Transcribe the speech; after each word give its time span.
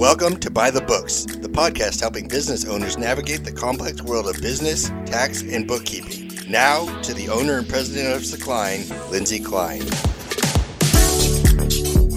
Welcome 0.00 0.38
to 0.38 0.50
By 0.50 0.70
the 0.70 0.80
Books, 0.80 1.26
the 1.26 1.46
podcast 1.46 2.00
helping 2.00 2.26
business 2.26 2.64
owners 2.64 2.96
navigate 2.96 3.44
the 3.44 3.52
complex 3.52 4.00
world 4.00 4.34
of 4.34 4.40
business, 4.40 4.88
tax, 5.04 5.42
and 5.42 5.68
bookkeeping. 5.68 6.30
Now, 6.48 6.86
to 7.02 7.12
the 7.12 7.28
owner 7.28 7.58
and 7.58 7.68
president 7.68 8.14
of 8.16 8.22
Sakline, 8.22 8.88
Lindsay 9.10 9.40
Klein. 9.40 9.82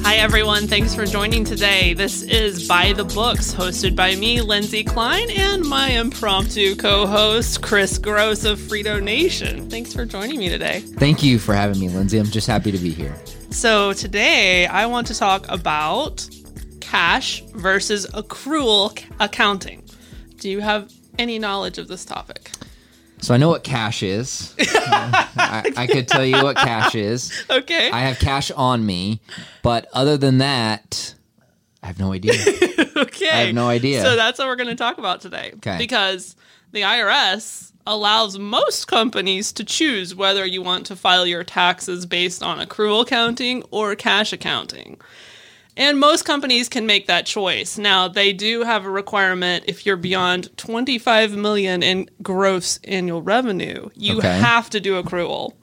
Hi, 0.02 0.16
everyone. 0.16 0.66
Thanks 0.66 0.96
for 0.96 1.06
joining 1.06 1.44
today. 1.44 1.94
This 1.94 2.22
is 2.24 2.70
By 2.70 2.94
the 2.94 3.04
Books, 3.04 3.54
hosted 3.54 3.98
by 3.98 4.16
me, 4.16 4.40
Lindsay 4.40 4.86
Klein, 4.86 5.30
and 5.32 5.62
my 5.68 5.90
impromptu 5.90 6.78
co 6.78 7.06
host, 7.06 7.62
Kris 7.62 7.98
Gross 7.98 8.46
of 8.46 8.60
Freedo 8.60 9.04
Nation. 9.04 9.70
Thanks 9.70 9.92
for 9.92 10.06
joining 10.06 10.40
me 10.40 10.48
today. 10.48 10.80
Thank 10.80 11.22
you 11.22 11.38
for 11.38 11.54
having 11.54 11.82
me, 11.82 11.90
Lindsay. 11.90 12.18
I'm 12.18 12.28
just 12.28 12.48
happy 12.48 12.72
to 12.72 12.78
be 12.78 12.92
here. 12.92 13.14
So, 13.50 13.92
today 13.92 14.68
I 14.68 14.86
want 14.86 15.06
to 15.08 15.16
talk 15.16 15.46
about 15.50 16.30
cash 16.94 17.42
versus 17.56 18.06
accrual 18.14 19.04
accounting. 19.20 19.84
Do 20.38 20.48
you 20.48 20.60
have 20.60 20.94
any 21.18 21.40
knowledge 21.40 21.80
of 21.80 21.88
this 21.88 22.06
topic? 22.06 22.52
So 23.18 23.34
I 23.34 23.38
know 23.38 23.50
what 23.50 23.64
cash 23.64 24.04
is. 24.04 24.54
I, 24.60 25.74
I, 25.76 25.88
could 25.88 26.08
tell 26.08 26.24
you 26.24 26.44
what 26.44 26.56
cash 26.56 26.94
is. 26.94 27.46
Okay. 27.50 27.90
I 27.90 28.02
have 28.02 28.20
cash 28.20 28.52
on 28.52 28.86
me, 28.86 29.22
but 29.64 29.88
other 29.92 30.18
than 30.18 30.38
that, 30.38 31.16
I 31.82 31.88
have 31.88 31.98
no 31.98 32.14
idea. 32.14 32.34
okay. 32.96 33.30
I 33.32 33.46
have 33.46 33.56
no 33.56 33.70
idea. 33.70 34.04
So 34.04 34.16
that's 34.16 34.38
what 34.38 34.48
we're 34.48 34.56
going 34.56 34.70
to 34.70 34.76
talk 34.76 35.00
about 35.00 35.20
today. 35.20 35.54
Okay. 35.56 35.80
Because 35.80 36.36
the 36.74 36.82
IRS 36.82 37.72
allows 37.88 38.38
most 38.38 38.88
companies 38.88 39.52
to 39.54 39.64
choose 39.64 40.14
whether 40.14 40.46
you 40.46 40.62
want 40.62 40.86
to 40.86 40.96
file 40.96 41.26
your 41.26 41.44
taxes 41.44 42.06
based 42.06 42.44
on 42.44 42.64
accrual 42.64 43.02
accounting 43.02 43.64
or 43.72 43.96
cash 43.96 44.32
accounting. 44.32 45.02
And 45.76 46.00
most 46.00 46.24
companies 46.24 46.70
can 46.70 46.86
make 46.86 47.08
that 47.08 47.26
choice. 47.26 47.78
Now, 47.78 48.08
they 48.08 48.32
do 48.32 48.62
have 48.64 48.86
a 48.86 48.90
requirement 48.92 49.66
if 49.68 49.86
you're 49.86 49.98
beyond 49.98 50.56
25 50.58 51.36
million 51.36 51.82
in 51.82 52.10
gross 52.22 52.80
annual 52.84 53.22
revenue, 53.24 53.90
you 53.96 54.18
Okay. 54.20 54.38
have 54.40 54.70
to 54.72 54.80
do 54.80 55.02
accrual 55.02 55.54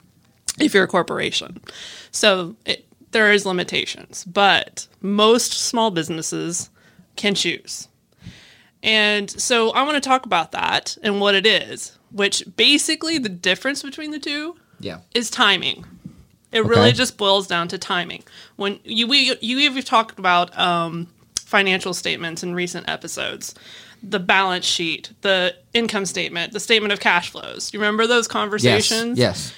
if 0.59 0.73
you're 0.73 0.83
a 0.83 0.87
corporation. 0.87 1.61
So, 2.11 2.55
it, 2.65 2.85
there 3.11 3.31
is 3.31 3.45
limitations, 3.45 4.25
but 4.25 4.87
most 5.01 5.53
small 5.53 5.91
businesses 5.91 6.69
can 7.15 7.35
choose. 7.35 7.87
And 8.83 9.29
so 9.29 9.69
I 9.71 9.83
want 9.83 10.01
to 10.01 10.07
talk 10.07 10.25
about 10.25 10.53
that 10.53 10.97
and 11.03 11.19
what 11.19 11.35
it 11.35 11.45
is, 11.45 11.97
which 12.11 12.43
basically 12.57 13.17
the 13.17 13.29
difference 13.29 13.83
between 13.83 14.11
the 14.11 14.19
two 14.19 14.55
yeah. 14.79 14.99
is 15.13 15.29
timing. 15.29 15.85
It 16.51 16.65
really 16.65 16.89
Okay. 16.89 16.91
just 16.97 17.17
boils 17.17 17.47
down 17.47 17.67
to 17.69 17.77
timing. 17.77 18.23
When 18.57 18.79
you 18.83 19.07
we 19.07 19.35
you 19.41 19.59
even 19.59 19.81
talked 19.83 20.19
about 20.19 20.57
um, 20.57 21.07
financial 21.39 21.93
statements 21.93 22.43
in 22.43 22.53
recent 22.53 22.89
episodes, 22.89 23.55
the 24.03 24.19
balance 24.19 24.65
sheet, 24.65 25.11
the 25.21 25.55
income 25.73 26.05
statement, 26.05 26.53
the 26.53 26.59
statement 26.59 26.91
of 26.93 26.99
cash 26.99 27.29
flows. 27.29 27.71
You 27.73 27.79
remember 27.79 28.07
those 28.07 28.25
Yes. 28.25 28.31
conversations? 28.31 29.17
Yes. 29.17 29.53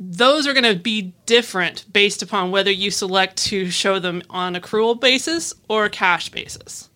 Those 0.00 0.46
are 0.46 0.52
going 0.52 0.72
to 0.76 0.80
be 0.80 1.12
different 1.26 1.84
based 1.92 2.22
upon 2.22 2.52
whether 2.52 2.70
you 2.70 2.90
select 2.92 3.36
to 3.48 3.68
show 3.70 3.98
them 3.98 4.22
on 4.30 4.54
accrual 4.54 5.00
basis 5.00 5.52
or 5.68 5.86
a 5.86 5.90
cash 5.90 6.28
basis. 6.28 6.88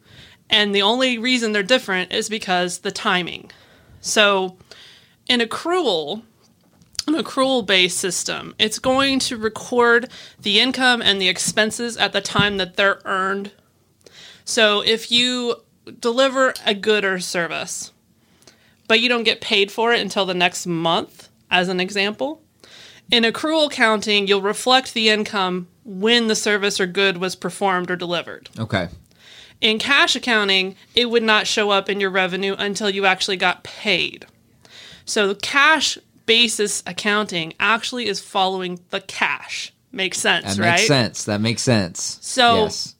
And 0.49 0.73
the 0.75 0.83
only 0.83 1.19
reason 1.19 1.51
they're 1.53 1.65
different 1.65 2.13
is 2.13 2.29
because 2.29 2.79
the 2.79 2.93
timing. 2.93 3.51
So, 4.01 4.57
in 5.27 5.41
accrual, 5.41 6.23
an 7.07 7.15
accrual 7.15 7.65
based 7.65 7.99
system, 7.99 8.55
it's 8.59 8.79
going 8.79 9.19
to 9.21 9.37
record 9.37 10.09
the 10.41 10.61
income 10.61 11.03
and 11.03 11.21
the 11.21 11.29
expenses 11.29 11.97
at 11.97 12.13
the 12.13 12.21
time 12.21 12.57
that 12.59 12.77
they're 12.77 13.01
earned. 13.05 13.53
So, 14.45 14.81
if 14.81 15.11
you 15.11 15.57
deliver 16.01 16.55
a 16.65 16.75
good 16.75 17.05
or 17.05 17.19
service, 17.21 17.93
but 18.89 19.01
you 19.01 19.09
don't 19.09 19.25
get 19.25 19.41
paid 19.41 19.71
for 19.71 19.93
it 19.93 20.01
until 20.01 20.27
the 20.27 20.35
next 20.35 20.67
month, 20.67 21.29
as 21.51 21.69
an 21.69 21.81
example, 21.81 22.43
in 23.11 23.25
accrual 23.25 23.71
counting, 23.71 24.27
you'll 24.27 24.43
reflect 24.43 24.95
the 24.95 25.09
income 25.09 25.69
when 25.85 26.29
the 26.29 26.35
service 26.35 26.81
or 26.81 26.87
good 26.87 27.19
was 27.19 27.37
performed 27.37 27.91
or 27.91 27.97
delivered. 27.97 28.49
Okay. 28.59 28.89
In 29.61 29.79
cash 29.79 30.17
accounting, 30.17 30.77
it 30.95 31.11
would 31.11 31.23
not 31.23 31.47
show 31.47 31.71
up 31.71 31.89
in 31.89 32.01
your 32.01 32.11
revenue 32.11 32.57
until 32.59 32.91
you 32.91 33.07
actually 33.07 33.37
got 33.37 33.63
paid. 33.63 34.27
So 35.05 35.29
the 35.29 35.35
cash 35.35 35.99
basis 36.27 36.83
accounting 36.87 37.55
actually 37.61 38.07
is 38.07 38.21
following 38.21 38.81
the 38.91 39.01
cash. 39.01 39.73
Makes 39.91 40.19
sense, 40.19 40.57
That 40.57 40.63
right? 40.63 40.71
makes 40.73 40.87
sense. 40.87 41.25
That 41.25 41.41
makes 41.41 41.63
sense. 41.63 42.19
So- 42.23 42.65
yes. 42.65 42.95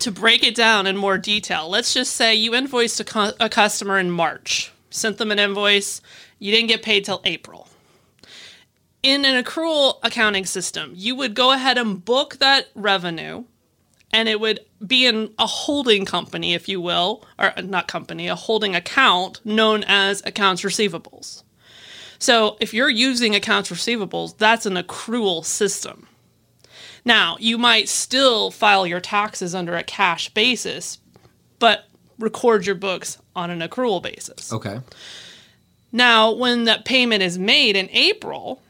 To 0.00 0.10
break 0.10 0.42
it 0.44 0.54
down 0.54 0.86
in 0.86 0.96
more 0.96 1.18
detail, 1.18 1.68
let's 1.68 1.92
just 1.92 2.14
say 2.14 2.34
you 2.34 2.54
invoiced 2.54 3.00
a, 3.00 3.04
cu- 3.04 3.32
a 3.38 3.48
customer 3.50 3.98
in 3.98 4.10
March, 4.10 4.72
sent 4.88 5.18
them 5.18 5.30
an 5.30 5.38
invoice, 5.38 6.00
you 6.38 6.50
didn't 6.52 6.68
get 6.68 6.82
paid 6.82 7.04
till 7.04 7.20
April. 7.24 7.68
In 9.02 9.24
an 9.24 9.42
accrual 9.42 9.98
accounting 10.02 10.46
system, 10.46 10.92
you 10.94 11.14
would 11.16 11.34
go 11.34 11.52
ahead 11.52 11.76
and 11.76 12.02
book 12.04 12.36
that 12.38 12.68
revenue 12.74 13.44
and 14.12 14.28
it 14.28 14.40
would 14.40 14.60
be 14.86 15.06
in 15.06 15.32
a 15.38 15.46
holding 15.46 16.04
company, 16.04 16.54
if 16.54 16.68
you 16.68 16.80
will, 16.80 17.24
or 17.38 17.52
not 17.62 17.86
company, 17.88 18.28
a 18.28 18.34
holding 18.34 18.74
account 18.74 19.40
known 19.44 19.84
as 19.86 20.22
accounts 20.24 20.62
receivables. 20.62 21.42
So 22.20 22.58
if 22.60 22.72
you're 22.72 22.90
using 22.90 23.34
accounts 23.34 23.70
receivables, 23.70 24.36
that's 24.36 24.66
an 24.66 24.74
accrual 24.74 25.44
system. 25.44 26.06
Now, 27.04 27.36
you 27.40 27.56
might 27.56 27.88
still 27.88 28.50
file 28.50 28.86
your 28.86 29.00
taxes 29.00 29.54
under 29.54 29.74
a 29.74 29.82
cash 29.82 30.28
basis, 30.28 30.98
but 31.58 31.86
record 32.18 32.66
your 32.66 32.74
books 32.74 33.18
on 33.34 33.50
an 33.50 33.60
accrual 33.60 34.02
basis. 34.02 34.52
Okay. 34.52 34.80
Now, 35.92 36.30
when 36.30 36.64
that 36.64 36.84
payment 36.84 37.22
is 37.22 37.38
made 37.38 37.74
in 37.74 37.88
April 37.90 38.60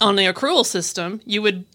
on 0.00 0.16
the 0.16 0.24
accrual 0.24 0.64
system, 0.64 1.20
you 1.26 1.42
would 1.42 1.66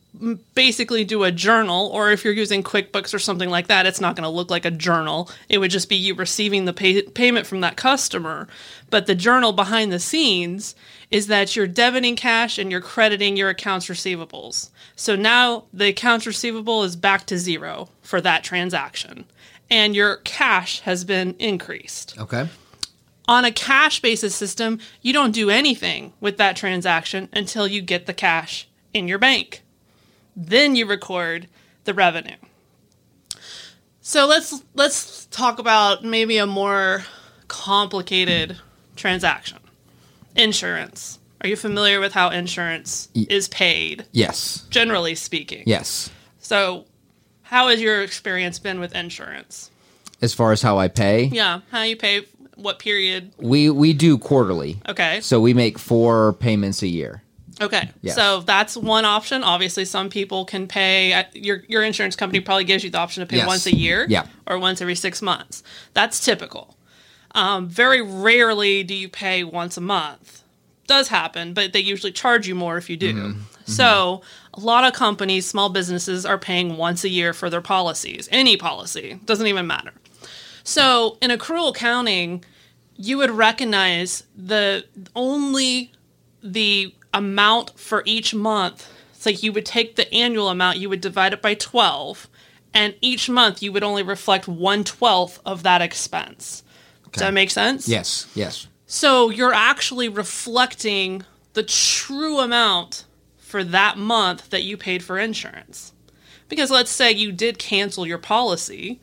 basically 0.55 1.03
do 1.05 1.23
a 1.23 1.31
journal, 1.31 1.87
or 1.93 2.11
if 2.11 2.23
you're 2.23 2.33
using 2.33 2.63
QuickBooks 2.63 3.13
or 3.13 3.19
something 3.19 3.49
like 3.49 3.67
that, 3.67 3.85
it's 3.85 4.01
not 4.01 4.15
going 4.15 4.23
to 4.23 4.29
look 4.29 4.49
like 4.49 4.65
a 4.65 4.71
journal. 4.71 5.29
It 5.47 5.59
would 5.59 5.71
just 5.71 5.87
be 5.89 5.95
you 5.95 6.15
receiving 6.15 6.65
the 6.65 6.73
pay- 6.73 7.03
payment 7.03 7.45
from 7.47 7.61
that 7.61 7.77
customer. 7.77 8.47
But 8.89 9.05
the 9.05 9.15
journal 9.15 9.53
behind 9.53 9.91
the 9.91 9.99
scenes 9.99 10.75
is 11.11 11.27
that 11.27 11.55
you're 11.55 11.67
debiting 11.67 12.17
cash 12.17 12.57
and 12.57 12.71
you're 12.71 12.81
crediting 12.81 13.37
your 13.37 13.49
accounts 13.49 13.87
receivables. 13.87 14.69
So 14.95 15.15
now 15.15 15.65
the 15.71 15.89
accounts 15.89 16.25
receivable 16.27 16.83
is 16.83 16.95
back 16.95 17.25
to 17.27 17.37
zero 17.37 17.89
for 18.01 18.19
that 18.21 18.43
transaction, 18.43 19.25
and 19.69 19.95
your 19.95 20.17
cash 20.17 20.81
has 20.81 21.03
been 21.03 21.35
increased 21.39 22.17
Okay. 22.19 22.47
on 23.27 23.45
a 23.45 23.51
cash 23.51 24.01
basis 24.01 24.35
system, 24.35 24.79
you 25.03 25.13
don't 25.13 25.31
do 25.31 25.49
anything 25.51 26.13
with 26.19 26.37
that 26.37 26.55
transaction 26.55 27.29
until 27.31 27.67
you 27.67 27.81
get 27.81 28.07
the 28.07 28.13
cash 28.13 28.67
in 28.93 29.07
your 29.07 29.19
bank. 29.19 29.61
Then 30.41 30.75
you 30.77 30.85
record 30.85 31.47
the 31.83 31.93
revenue. 31.93 32.37
So 34.01 34.25
let's 34.25 34.63
let's 34.73 35.25
talk 35.27 35.59
about 35.59 36.03
maybe 36.03 36.37
a 36.37 36.47
more 36.47 37.03
complicated 37.49 38.57
transaction. 38.95 39.57
Insurance. 40.37 41.19
Are 41.41 41.47
you 41.49 41.55
familiar 41.57 41.99
with 41.99 42.13
how 42.13 42.29
insurance 42.29 43.09
is 43.13 43.47
paid, 43.49 44.05
Yes. 44.11 44.65
generally 44.69 45.15
speaking? 45.15 45.63
Yes. 45.65 46.09
So, 46.39 46.85
how 47.43 47.69
has 47.69 47.81
your 47.81 48.01
experience 48.01 48.59
been 48.59 48.79
with 48.79 48.93
insurance? 48.95 49.71
As 50.21 50.33
far 50.33 50.51
as 50.51 50.61
how 50.61 50.77
I 50.79 50.87
pay, 50.89 51.25
Yeah, 51.25 51.61
how 51.71 51.83
you 51.83 51.95
pay, 51.95 52.23
what 52.55 52.79
period? 52.79 53.31
we 53.37 53.69
we 53.69 53.93
do 53.93 54.17
quarterly. 54.17 54.79
Okay. 54.87 55.19
So 55.21 55.39
we 55.41 55.53
make 55.53 55.77
four 55.79 56.33
payments 56.33 56.81
a 56.81 56.87
year. 56.87 57.23
Okay, 57.61 57.89
Yes. 58.01 58.15
so 58.15 58.39
that's 58.41 58.77
one 58.77 59.05
option. 59.05 59.43
Obviously, 59.43 59.85
some 59.85 60.09
people 60.09 60.45
can 60.45 60.67
pay. 60.67 61.13
uh, 61.13 61.23
Your 61.33 61.63
your 61.67 61.83
insurance 61.83 62.15
company 62.15 62.39
probably 62.39 62.63
gives 62.63 62.83
you 62.83 62.89
the 62.89 62.97
option 62.97 63.21
to 63.21 63.27
pay 63.27 63.37
Yes. 63.37 63.47
once 63.47 63.65
a 63.65 63.75
year, 63.75 64.05
Yeah. 64.09 64.25
or 64.47 64.57
once 64.59 64.81
every 64.81 64.95
six 64.95 65.21
months. 65.21 65.63
That's 65.93 66.23
typical. 66.23 66.77
Um, 67.35 67.67
very 67.69 68.01
rarely 68.01 68.83
do 68.83 68.93
you 68.95 69.07
pay 69.09 69.43
once 69.43 69.77
a 69.77 69.81
month. 69.81 70.43
Does 70.87 71.09
happen, 71.09 71.53
but 71.53 71.73
they 71.73 71.79
usually 71.79 72.11
charge 72.11 72.47
you 72.47 72.55
more 72.55 72.77
if 72.77 72.89
you 72.89 72.97
do. 72.97 73.13
Mm-hmm. 73.13 73.41
So 73.65 74.23
a 74.55 74.59
lot 74.59 74.83
of 74.83 74.93
companies, 74.93 75.45
small 75.47 75.69
businesses, 75.69 76.25
are 76.25 76.39
paying 76.39 76.77
once 76.77 77.03
a 77.03 77.09
year 77.09 77.33
for 77.33 77.49
their 77.51 77.61
policies. 77.61 78.27
Any 78.31 78.57
policy 78.57 79.19
doesn't 79.25 79.45
even 79.45 79.67
matter. 79.67 79.93
So 80.63 81.17
in 81.21 81.29
accrual 81.29 81.69
accounting, 81.69 82.43
you 82.97 83.17
would 83.17 83.29
recognize 83.31 84.23
the 84.35 84.85
only 85.15 85.91
the 86.41 86.93
amount 87.13 87.77
for 87.79 88.03
each 88.05 88.33
month. 88.33 88.87
It's 89.13 89.25
like 89.25 89.43
you 89.43 89.51
would 89.53 89.65
take 89.65 89.95
the 89.95 90.11
annual 90.13 90.49
amount, 90.49 90.77
you 90.77 90.89
would 90.89 91.01
divide 91.01 91.33
it 91.33 91.41
by 91.41 91.53
12, 91.53 92.27
and 92.73 92.95
each 93.01 93.29
month 93.29 93.61
you 93.61 93.71
would 93.71 93.83
only 93.83 94.03
reflect 94.03 94.47
one 94.47 94.83
twelfth 94.83 95.39
of 95.45 95.63
that 95.63 95.81
expense. 95.81 96.63
Does 97.11 97.21
that 97.21 97.33
make 97.33 97.49
sense? 97.49 97.87
Yes. 97.87 98.27
Yes. 98.35 98.67
So 98.85 99.29
you're 99.29 99.53
actually 99.53 100.09
reflecting 100.09 101.23
the 101.53 101.63
true 101.63 102.39
amount 102.39 103.05
for 103.37 103.63
that 103.63 103.97
month 103.97 104.51
that 104.51 104.63
you 104.63 104.77
paid 104.77 105.03
for 105.03 105.17
insurance. 105.17 105.93
Because 106.47 106.71
let's 106.71 106.91
say 106.91 107.11
you 107.11 107.31
did 107.31 107.59
cancel 107.59 108.07
your 108.07 108.17
policy, 108.17 108.99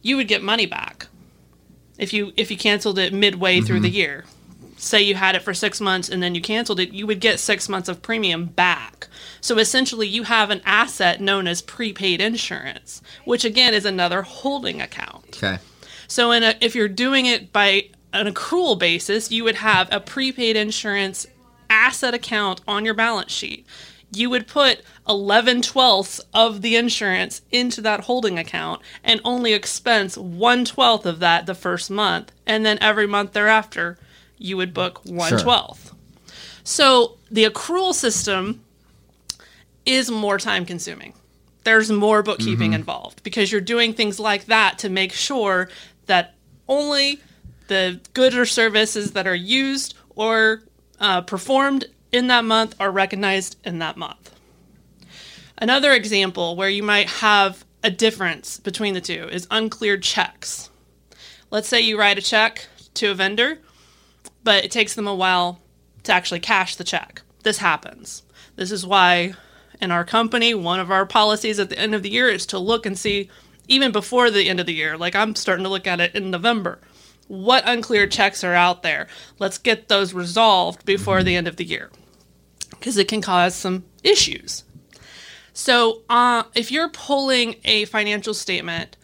you 0.00 0.16
would 0.16 0.28
get 0.28 0.42
money 0.42 0.66
back 0.66 1.06
if 1.98 2.12
you 2.12 2.32
if 2.36 2.50
you 2.50 2.56
canceled 2.56 2.98
it 2.98 3.12
midway 3.12 3.60
through 3.60 3.80
the 3.80 3.88
mm-hmm. 3.88 3.96
year. 3.96 4.24
Say 4.82 5.00
you 5.00 5.14
had 5.14 5.36
it 5.36 5.42
for 5.42 5.54
six 5.54 5.80
months 5.80 6.08
and 6.08 6.20
then 6.20 6.34
you 6.34 6.40
canceled 6.40 6.80
it, 6.80 6.90
you 6.90 7.06
would 7.06 7.20
get 7.20 7.38
six 7.38 7.68
months 7.68 7.88
of 7.88 8.02
premium 8.02 8.46
back. 8.46 9.06
So 9.40 9.56
essentially, 9.58 10.08
you 10.08 10.24
have 10.24 10.50
an 10.50 10.60
asset 10.64 11.20
known 11.20 11.46
as 11.46 11.62
prepaid 11.62 12.20
insurance, 12.20 13.00
which 13.24 13.44
again 13.44 13.74
is 13.74 13.84
another 13.84 14.22
holding 14.22 14.82
account. 14.82 15.36
Okay. 15.36 15.58
So, 16.08 16.32
in 16.32 16.42
a, 16.42 16.56
if 16.60 16.74
you're 16.74 16.88
doing 16.88 17.26
it 17.26 17.52
by 17.52 17.90
an 18.12 18.26
accrual 18.26 18.76
basis, 18.76 19.30
you 19.30 19.44
would 19.44 19.54
have 19.54 19.88
a 19.92 20.00
prepaid 20.00 20.56
insurance 20.56 21.28
asset 21.70 22.12
account 22.12 22.60
on 22.66 22.84
your 22.84 22.94
balance 22.94 23.30
sheet. 23.30 23.64
You 24.10 24.30
would 24.30 24.48
put 24.48 24.82
11 25.08 25.62
twelfths 25.62 26.20
of 26.34 26.60
the 26.60 26.74
insurance 26.74 27.42
into 27.52 27.80
that 27.82 28.00
holding 28.00 28.36
account 28.36 28.82
and 29.04 29.20
only 29.24 29.52
expense 29.52 30.18
one 30.18 30.64
twelfth 30.64 31.06
of 31.06 31.20
that 31.20 31.46
the 31.46 31.54
first 31.54 31.88
month. 31.88 32.32
And 32.44 32.66
then 32.66 32.78
every 32.80 33.06
month 33.06 33.32
thereafter, 33.32 33.96
you 34.42 34.56
would 34.56 34.74
book 34.74 35.00
one 35.04 35.28
Sure. 35.30 35.38
twelfth. 35.38 35.92
So, 36.64 37.18
the 37.30 37.44
accrual 37.44 37.92
system 37.94 38.62
is 39.84 40.10
more 40.10 40.38
time 40.38 40.64
consuming. 40.64 41.14
There's 41.64 41.90
more 41.90 42.22
bookkeeping 42.22 42.72
involved 42.72 43.22
because 43.22 43.50
you're 43.52 43.60
doing 43.60 43.94
things 43.94 44.18
like 44.20 44.46
that 44.46 44.78
to 44.80 44.88
make 44.88 45.12
sure 45.12 45.68
that 46.06 46.34
only 46.68 47.20
the 47.68 48.00
goods 48.14 48.36
or 48.36 48.44
services 48.46 49.12
that 49.12 49.26
are 49.26 49.34
used 49.34 49.94
or 50.16 50.62
uh, 51.00 51.20
performed 51.22 51.84
in 52.10 52.26
that 52.28 52.44
month 52.44 52.74
are 52.80 52.90
recognized 52.90 53.56
in 53.64 53.78
that 53.78 53.96
month. 53.96 54.30
Another 55.58 55.92
example 55.92 56.56
where 56.56 56.68
you 56.68 56.82
might 56.82 57.08
have 57.08 57.64
a 57.84 57.90
difference 57.90 58.58
between 58.58 58.94
the 58.94 59.00
two 59.00 59.28
is 59.30 59.46
uncleared 59.50 60.02
checks. 60.02 60.70
Let's 61.50 61.68
say 61.68 61.80
you 61.80 61.98
write 61.98 62.18
a 62.18 62.22
check 62.22 62.66
to 62.94 63.10
a 63.10 63.14
vendor, 63.14 63.58
but 64.44 64.64
it 64.64 64.70
takes 64.70 64.94
them 64.94 65.06
a 65.06 65.14
while 65.14 65.60
to 66.04 66.12
actually 66.12 66.40
cash 66.40 66.76
the 66.76 66.84
check. 66.84 67.22
This 67.42 67.58
happens. 67.58 68.22
This 68.56 68.70
is 68.70 68.86
why 68.86 69.34
in 69.80 69.90
our 69.90 70.04
company, 70.04 70.54
one 70.54 70.80
of 70.80 70.90
our 70.90 71.06
policies 71.06 71.58
at 71.58 71.68
the 71.68 71.78
end 71.78 71.94
of 71.94 72.02
the 72.02 72.10
year 72.10 72.28
is 72.28 72.46
to 72.46 72.58
look 72.58 72.86
and 72.86 72.98
see, 72.98 73.28
even 73.68 73.92
before 73.92 74.30
the 74.30 74.48
end 74.48 74.60
of 74.60 74.66
the 74.66 74.74
year, 74.74 74.96
like 74.96 75.16
I'm 75.16 75.34
starting 75.34 75.64
to 75.64 75.70
look 75.70 75.86
at 75.86 76.00
it 76.00 76.14
in 76.14 76.30
November, 76.30 76.78
what 77.28 77.64
unclear 77.66 78.06
checks 78.06 78.44
are 78.44 78.54
out 78.54 78.82
there. 78.82 79.06
Let's 79.38 79.58
get 79.58 79.88
those 79.88 80.14
resolved 80.14 80.84
before 80.84 81.22
the 81.22 81.34
end 81.34 81.48
of 81.48 81.56
the 81.56 81.64
year 81.64 81.90
because 82.70 82.96
it 82.96 83.08
can 83.08 83.22
cause 83.22 83.54
some 83.54 83.84
issues. 84.02 84.64
So, 85.54 86.02
uh, 86.08 86.44
if 86.54 86.72
you're 86.72 86.88
pulling 86.88 87.56
a 87.64 87.84
financial 87.86 88.32
statement 88.32 88.96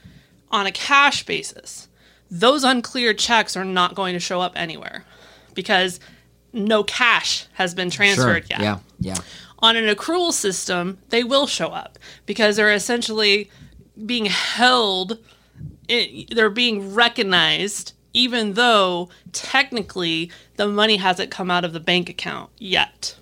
on 0.50 0.66
a 0.66 0.72
cash 0.72 1.26
basis, 1.26 1.88
those 2.30 2.64
unclear 2.64 3.12
checks 3.12 3.56
are 3.56 3.64
not 3.64 3.94
going 3.94 4.14
to 4.14 4.20
show 4.20 4.40
up 4.40 4.52
anywhere 4.56 5.04
because 5.58 5.98
no 6.52 6.84
cash 6.84 7.46
has 7.54 7.74
been 7.74 7.90
Sure. 7.90 7.96
transferred 7.96 8.44
yet. 8.48 8.60
Yeah. 8.60 8.78
Yeah. 9.00 9.16
On 9.58 9.74
an 9.74 9.92
accrual 9.92 10.32
system, 10.32 10.98
they 11.08 11.24
will 11.24 11.48
show 11.48 11.66
up 11.70 11.98
because 12.26 12.54
they're 12.54 12.72
essentially 12.72 13.50
being 14.06 14.26
held, 14.26 15.18
eh, 15.88 16.22
they're 16.30 16.48
being 16.48 16.94
recognized, 16.94 17.92
even 18.12 18.52
though 18.54 19.08
technically 19.32 20.30
the 20.54 20.68
money 20.68 20.98
hasn't 20.98 21.32
come 21.32 21.50
out 21.50 21.64
of 21.64 21.72
the 21.72 21.80
bank 21.80 22.08
account 22.08 22.50
yet. 22.56 23.16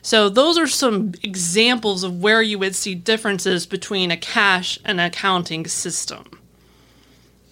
So, 0.00 0.30
those 0.30 0.56
are 0.56 0.66
some 0.66 1.12
examples 1.22 2.02
of 2.02 2.18
where 2.22 2.40
you 2.40 2.58
would 2.58 2.74
see 2.74 2.94
differences 2.94 3.66
between 3.66 4.10
a 4.10 4.16
cash 4.16 4.78
and 4.86 4.98
accounting 4.98 5.66
system. 5.66 6.37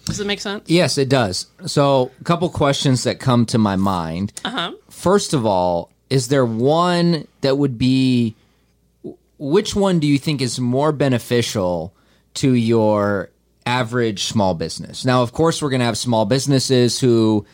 Does 0.07 0.19
it 0.19 0.27
make 0.27 0.39
sense? 0.39 0.63
Yes, 0.67 0.97
it 0.97 1.09
does. 1.09 1.47
So, 1.65 2.11
a 2.19 2.23
couple 2.23 2.49
questions 2.49 3.03
that 3.03 3.19
come 3.19 3.45
to 3.47 3.57
my 3.57 3.75
mind. 3.75 4.33
Uh-huh. 4.45 4.71
First 4.89 5.33
of 5.33 5.45
all, 5.45 5.91
is 6.09 6.29
there 6.29 6.45
one 6.45 7.27
that 7.41 7.57
would 7.57 7.77
be 7.77 8.35
which 9.37 9.75
one 9.75 9.99
do 9.99 10.07
you 10.07 10.17
think 10.17 10.41
is 10.41 10.59
more 10.59 10.91
beneficial 10.91 11.93
to 12.35 12.53
your 12.53 13.29
average 13.65 14.23
small 14.23 14.53
business? 14.53 15.05
Now, 15.05 15.21
of 15.21 15.33
course, 15.33 15.61
we're 15.61 15.69
going 15.69 15.81
to 15.81 15.85
have 15.85 15.97
small 15.97 16.25
businesses 16.25 16.99
who 16.99 17.45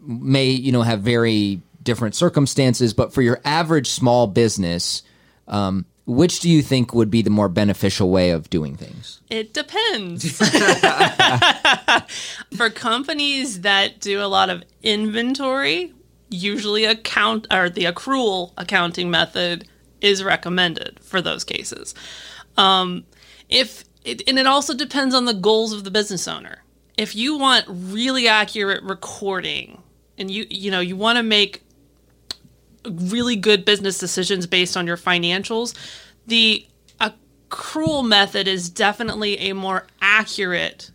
may, 0.00 0.46
you 0.46 0.72
know, 0.72 0.82
have 0.82 1.00
very 1.00 1.60
different 1.82 2.14
circumstances, 2.14 2.94
but 2.94 3.12
for 3.12 3.22
your 3.22 3.40
average 3.44 3.88
small 3.88 4.26
business, 4.26 5.02
um, 5.48 5.84
which 6.06 6.40
do 6.40 6.48
you 6.48 6.62
think 6.62 6.94
would 6.94 7.10
be 7.10 7.20
the 7.20 7.30
more 7.30 7.48
beneficial 7.48 8.10
way 8.10 8.30
of 8.30 8.48
doing 8.48 8.76
things? 8.76 9.20
It 9.28 9.52
depends. 9.52 10.38
For 12.56 12.70
companies 12.70 13.62
that 13.62 14.00
do 14.00 14.22
a 14.22 14.26
lot 14.26 14.48
of 14.48 14.62
inventory, 14.82 15.92
usually 16.30 16.84
account 16.84 17.46
or 17.52 17.68
the 17.68 17.84
accrual 17.84 18.52
accounting 18.56 19.10
method 19.10 19.68
is 20.00 20.22
recommended 20.22 21.00
for 21.00 21.20
those 21.20 21.42
cases. 21.42 21.94
Um, 22.56 23.04
if 23.48 23.84
it, 24.04 24.22
and 24.28 24.38
it 24.38 24.46
also 24.46 24.74
depends 24.74 25.14
on 25.14 25.24
the 25.24 25.34
goals 25.34 25.72
of 25.72 25.84
the 25.84 25.90
business 25.90 26.28
owner. 26.28 26.62
If 26.96 27.16
you 27.16 27.36
want 27.36 27.64
really 27.68 28.28
accurate 28.28 28.82
recording 28.82 29.82
and 30.16 30.30
you 30.30 30.46
you 30.48 30.70
know 30.70 30.80
you 30.80 30.96
want 30.96 31.16
to 31.16 31.22
make 31.22 31.65
really 32.90 33.36
good 33.36 33.64
business 33.64 33.98
decisions 33.98 34.46
based 34.46 34.76
on 34.76 34.86
your 34.86 34.96
financials, 34.96 35.74
the 36.26 36.66
accrual 37.00 38.06
method 38.06 38.48
is 38.48 38.68
definitely 38.70 39.38
a 39.38 39.52
more 39.54 39.86
accurate 40.00 40.90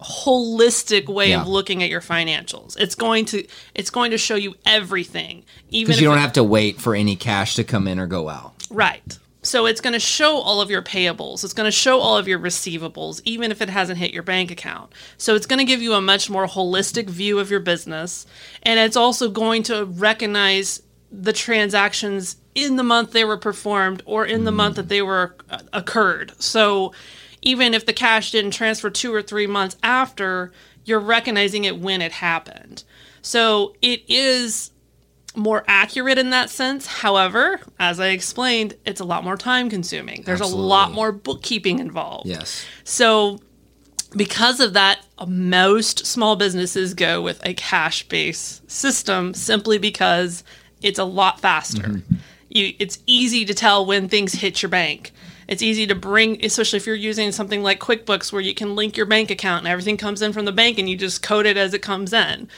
holistic 0.00 1.08
way 1.08 1.30
Yeah. 1.30 1.40
of 1.40 1.48
looking 1.48 1.82
at 1.82 1.88
your 1.88 2.00
financials. 2.02 2.78
It's 2.78 2.94
going 2.94 3.24
to 3.26 3.46
it's 3.74 3.90
going 3.90 4.10
to 4.10 4.18
show 4.18 4.34
you 4.34 4.54
everything 4.66 5.44
even 5.70 5.94
you 5.96 6.02
don't 6.02 6.18
it- 6.18 6.20
have 6.20 6.34
to 6.34 6.44
wait 6.44 6.78
for 6.80 6.94
any 6.94 7.16
cash 7.16 7.54
to 7.56 7.64
come 7.64 7.88
in 7.88 7.98
or 7.98 8.06
go 8.06 8.28
out. 8.28 8.52
Right. 8.70 9.18
So 9.42 9.64
it's 9.66 9.80
going 9.80 9.92
to 9.92 10.00
show 10.00 10.38
all 10.38 10.60
of 10.60 10.70
your 10.70 10.82
payables. 10.82 11.44
It's 11.44 11.52
going 11.54 11.66
to 11.68 11.70
show 11.70 12.00
all 12.00 12.16
of 12.18 12.26
your 12.26 12.38
receivables, 12.40 13.20
even 13.24 13.52
if 13.52 13.62
it 13.62 13.70
hasn't 13.70 13.96
hit 13.98 14.12
your 14.12 14.24
bank 14.24 14.50
account. 14.50 14.92
So 15.18 15.36
it's 15.36 15.46
going 15.46 15.60
to 15.60 15.64
give 15.64 15.80
you 15.80 15.92
a 15.94 16.00
much 16.00 16.28
more 16.28 16.48
holistic 16.48 17.08
view 17.08 17.38
of 17.38 17.48
your 17.48 17.60
business. 17.60 18.26
And 18.64 18.80
it's 18.80 18.96
also 18.96 19.30
going 19.30 19.62
to 19.64 19.84
recognize 19.84 20.82
the 21.18 21.32
transactions 21.32 22.36
in 22.54 22.76
the 22.76 22.82
month 22.82 23.12
they 23.12 23.24
were 23.24 23.36
performed 23.36 24.02
or 24.04 24.26
in 24.26 24.44
the 24.44 24.52
month 24.52 24.76
that 24.76 24.88
they 24.88 25.02
were 25.02 25.36
uh, 25.50 25.60
occurred. 25.72 26.32
So 26.38 26.92
even 27.42 27.74
if 27.74 27.86
the 27.86 27.92
cash 27.92 28.32
didn't 28.32 28.50
transfer 28.50 28.90
two 28.90 29.14
or 29.14 29.22
three 29.22 29.46
months 29.46 29.76
after, 29.82 30.52
you're 30.84 31.00
recognizing 31.00 31.64
it 31.64 31.78
when 31.78 32.02
it 32.02 32.12
happened. 32.12 32.84
So 33.22 33.74
it 33.82 34.02
is 34.08 34.70
more 35.34 35.64
accurate 35.66 36.18
in 36.18 36.30
that 36.30 36.50
sense. 36.50 36.86
However, 36.86 37.60
as 37.78 38.00
I 38.00 38.08
explained, 38.08 38.74
it's 38.84 39.00
a 39.00 39.04
lot 39.04 39.24
more 39.24 39.36
time 39.36 39.68
consuming. 39.68 40.22
There's 40.22 40.40
a 40.40 40.46
lot 40.46 40.92
more 40.92 41.12
bookkeeping 41.12 41.78
involved. 41.78 42.26
Yes. 42.26 42.64
So, 42.84 43.40
because 44.16 44.60
of 44.60 44.72
that, 44.72 45.04
most 45.26 46.06
small 46.06 46.36
businesses 46.36 46.94
go 46.94 47.20
with 47.20 47.44
a 47.44 47.52
cash 47.54 48.08
based 48.08 48.70
system 48.70 49.34
simply 49.34 49.78
because 49.78 50.42
it's 50.82 50.98
a 50.98 51.04
lot 51.04 51.40
faster. 51.40 51.82
Mm-hmm. 51.82 52.14
You, 52.48 52.72
it's 52.78 52.98
easy 53.06 53.44
to 53.44 53.54
tell 53.54 53.84
when 53.84 54.08
things 54.08 54.34
hit 54.34 54.62
your 54.62 54.68
bank. 54.70 55.12
It's 55.48 55.62
easy 55.62 55.86
to 55.86 55.94
bring, 55.94 56.44
especially 56.44 56.78
if 56.78 56.86
you're 56.86 56.96
using 56.96 57.30
something 57.32 57.62
like 57.62 57.78
QuickBooks 57.80 58.32
where 58.32 58.42
you 58.42 58.54
can 58.54 58.74
link 58.74 58.96
your 58.96 59.06
bank 59.06 59.30
account 59.30 59.60
and 59.64 59.68
everything 59.68 59.96
comes 59.96 60.20
in 60.22 60.32
from 60.32 60.44
the 60.44 60.52
bank 60.52 60.78
and 60.78 60.88
you 60.90 60.96
just 60.96 61.22
code 61.22 61.46
it 61.46 61.56
as 61.56 61.72
it 61.74 61.82
comes 61.82 62.12
in. 62.12 62.48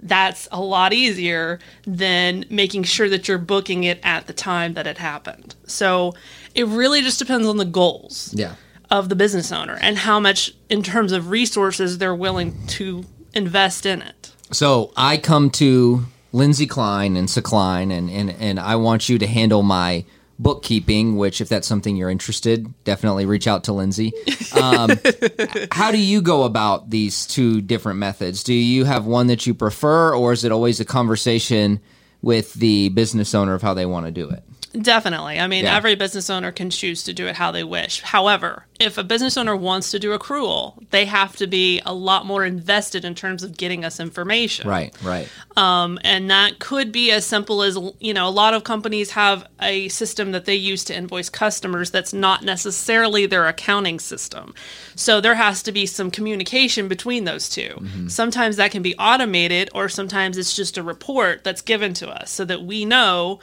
That's 0.00 0.48
a 0.52 0.60
lot 0.60 0.92
easier 0.92 1.58
than 1.84 2.44
making 2.48 2.84
sure 2.84 3.08
that 3.08 3.26
you're 3.28 3.36
booking 3.38 3.84
it 3.84 3.98
at 4.02 4.26
the 4.28 4.32
time 4.32 4.74
that 4.74 4.86
it 4.86 4.96
happened. 4.98 5.56
So 5.66 6.14
it 6.54 6.66
really 6.66 7.02
just 7.02 7.18
depends 7.18 7.46
on 7.48 7.56
the 7.56 7.64
goals 7.64 8.32
Yeah. 8.34 8.54
of 8.90 9.08
the 9.08 9.16
business 9.16 9.50
owner 9.52 9.76
and 9.82 9.98
how 9.98 10.20
much 10.20 10.54
in 10.70 10.82
terms 10.82 11.12
of 11.12 11.30
resources 11.30 11.98
they're 11.98 12.14
willing 12.14 12.54
to 12.68 13.04
invest 13.34 13.84
in 13.86 14.00
it. 14.00 14.32
So 14.52 14.92
I 14.96 15.16
come 15.18 15.50
to 15.50 16.06
Lindsay 16.32 16.66
Klein 16.66 17.16
and 17.16 17.28
Sakline, 17.28 17.90
and, 17.90 18.10
and, 18.10 18.30
and 18.30 18.60
I 18.60 18.76
want 18.76 19.08
you 19.08 19.18
to 19.18 19.26
handle 19.26 19.62
my 19.62 20.04
bookkeeping, 20.38 21.16
which, 21.16 21.40
if 21.40 21.48
that's 21.48 21.66
something 21.66 21.96
you're 21.96 22.10
interested, 22.10 22.72
definitely 22.84 23.26
reach 23.26 23.46
out 23.46 23.64
to 23.64 23.72
Lindsay. 23.72 24.12
Um, 24.54 24.90
how 25.72 25.90
do 25.90 25.98
you 25.98 26.20
go 26.20 26.44
about 26.44 26.90
these 26.90 27.26
two 27.26 27.60
different 27.60 27.98
methods? 27.98 28.44
Do 28.44 28.54
you 28.54 28.84
have 28.84 29.06
one 29.06 29.26
that 29.28 29.46
you 29.46 29.54
prefer, 29.54 30.14
or 30.14 30.32
is 30.32 30.44
it 30.44 30.52
always 30.52 30.80
a 30.80 30.84
conversation 30.84 31.80
with 32.22 32.54
the 32.54 32.90
business 32.90 33.34
owner 33.34 33.54
of 33.54 33.62
how 33.62 33.74
they 33.74 33.86
want 33.86 34.06
to 34.06 34.12
do 34.12 34.30
it? 34.30 34.44
Definitely. 34.80 35.40
I 35.40 35.46
mean, 35.46 35.64
Yeah. 35.64 35.76
every 35.76 35.94
business 35.94 36.30
owner 36.30 36.52
can 36.52 36.70
choose 36.70 37.02
to 37.04 37.12
do 37.12 37.26
it 37.26 37.36
how 37.36 37.50
they 37.50 37.64
wish. 37.64 38.00
However, 38.02 38.66
if 38.78 38.96
a 38.96 39.02
business 39.02 39.36
owner 39.36 39.56
wants 39.56 39.90
to 39.90 39.98
do 39.98 40.16
accrual, 40.16 40.74
they 40.90 41.04
have 41.06 41.34
to 41.36 41.46
be 41.48 41.80
a 41.84 41.92
lot 41.92 42.26
more 42.26 42.44
invested 42.44 43.04
in 43.04 43.14
terms 43.14 43.42
of 43.42 43.56
getting 43.56 43.84
us 43.84 43.98
information. 43.98 44.68
Right, 44.68 44.94
right. 45.02 45.28
Um, 45.56 45.98
and 46.04 46.30
that 46.30 46.60
could 46.60 46.92
be 46.92 47.10
as 47.10 47.26
simple 47.26 47.62
as, 47.62 47.76
you 47.98 48.14
know, 48.14 48.28
a 48.28 48.30
lot 48.30 48.54
of 48.54 48.62
companies 48.62 49.10
have 49.12 49.46
a 49.60 49.88
system 49.88 50.30
that 50.32 50.44
they 50.44 50.54
use 50.54 50.84
to 50.84 50.94
invoice 50.96 51.28
customers 51.28 51.90
that's 51.90 52.12
not 52.12 52.44
necessarily 52.44 53.26
their 53.26 53.48
accounting 53.48 53.98
system. 53.98 54.54
So 54.94 55.20
there 55.20 55.34
has 55.34 55.62
to 55.64 55.72
be 55.72 55.86
some 55.86 56.10
communication 56.10 56.86
between 56.88 57.24
those 57.24 57.48
2 57.48 58.08
Sometimes 58.08 58.56
that 58.56 58.70
can 58.70 58.82
be 58.82 58.94
automated, 58.96 59.70
or 59.74 59.88
sometimes 59.88 60.38
it's 60.38 60.54
just 60.54 60.78
a 60.78 60.82
report 60.82 61.42
that's 61.42 61.62
given 61.62 61.94
to 61.94 62.08
us 62.08 62.30
so 62.30 62.44
that 62.44 62.62
we 62.62 62.84
know 62.84 63.40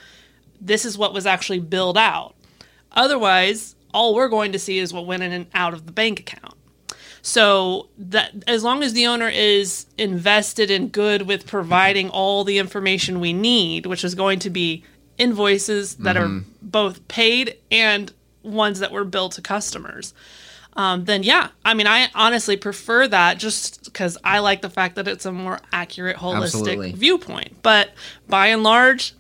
this 0.60 0.86
is 0.86 0.98
what 0.98 1.14
was 1.14 1.26
actually 1.26 1.60
billed 1.60 1.98
out. 1.98 2.36
Otherwise, 2.92 3.76
all 3.94 4.16
we're 4.16 4.30
going 4.30 4.52
to 4.52 4.60
see 4.60 4.78
is 4.78 4.94
what 4.94 5.06
went 5.06 5.24
in 5.24 5.32
and 5.32 5.48
out 5.54 5.74
of 5.74 5.86
the 5.86 5.92
bank 5.92 6.20
account. 6.20 6.56
So 7.22 7.90
that 7.98 8.44
as 8.46 8.64
long 8.64 8.84
as 8.84 8.94
the 8.94 9.08
owner 9.08 9.30
is 9.30 9.88
invested 9.98 10.70
and 10.70 10.92
good 10.92 11.24
with 11.24 11.48
providing 11.48 12.10
all 12.10 12.44
the 12.44 12.60
information 12.60 13.20
we 13.20 13.34
need, 13.34 13.88
which 13.88 14.04
is 14.04 14.14
going 14.14 14.40
to 14.40 14.50
be 14.52 14.84
invoices 15.18 15.96
that 15.96 16.18
are 16.18 16.42
both 16.62 17.08
paid 17.08 17.58
and 17.72 18.14
ones 18.44 18.80
that 18.80 18.92
were 18.92 19.06
billed 19.06 19.32
to 19.34 19.42
customers, 19.42 20.14
um, 20.76 21.06
then 21.06 21.24
yeah, 21.24 21.50
I 21.64 21.74
mean, 21.74 21.88
I 21.88 22.10
honestly 22.14 22.58
prefer 22.58 23.08
that 23.08 23.40
just 23.40 23.86
because 23.86 24.18
I 24.24 24.40
like 24.40 24.62
the 24.62 24.70
fact 24.70 24.96
that 24.96 25.08
it's 25.08 25.26
a 25.26 25.32
more 25.32 25.60
accurate, 25.72 26.18
holistic 26.18 26.44
Absolutely. 26.44 26.92
viewpoint. 26.92 27.64
But 27.64 27.92
by 28.28 28.48
and 28.48 28.62
large, 28.62 29.14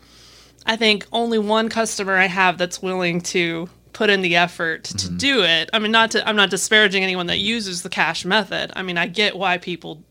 I 0.65 0.75
think 0.75 1.05
only 1.11 1.39
one 1.39 1.69
customer 1.69 2.15
I 2.15 2.25
have 2.25 2.57
that's 2.57 2.81
willing 2.81 3.21
to 3.21 3.69
put 3.93 4.09
in 4.09 4.21
the 4.21 4.35
effort 4.35 4.83
to 4.83 5.09
do 5.09 5.43
it. 5.43 5.69
I 5.71 5.79
mean, 5.79 5.91
not 5.91 6.11
to 6.11 6.27
I'm 6.27 6.35
not 6.35 6.49
disparaging 6.49 7.03
anyone 7.03 7.27
that 7.27 7.39
uses 7.39 7.81
the 7.81 7.89
cash 7.89 8.25
method. 8.25 8.71
I 8.75 8.81
mean, 8.81 8.97
I 8.97 9.07
get 9.07 9.37
why 9.37 9.57
people 9.57 10.03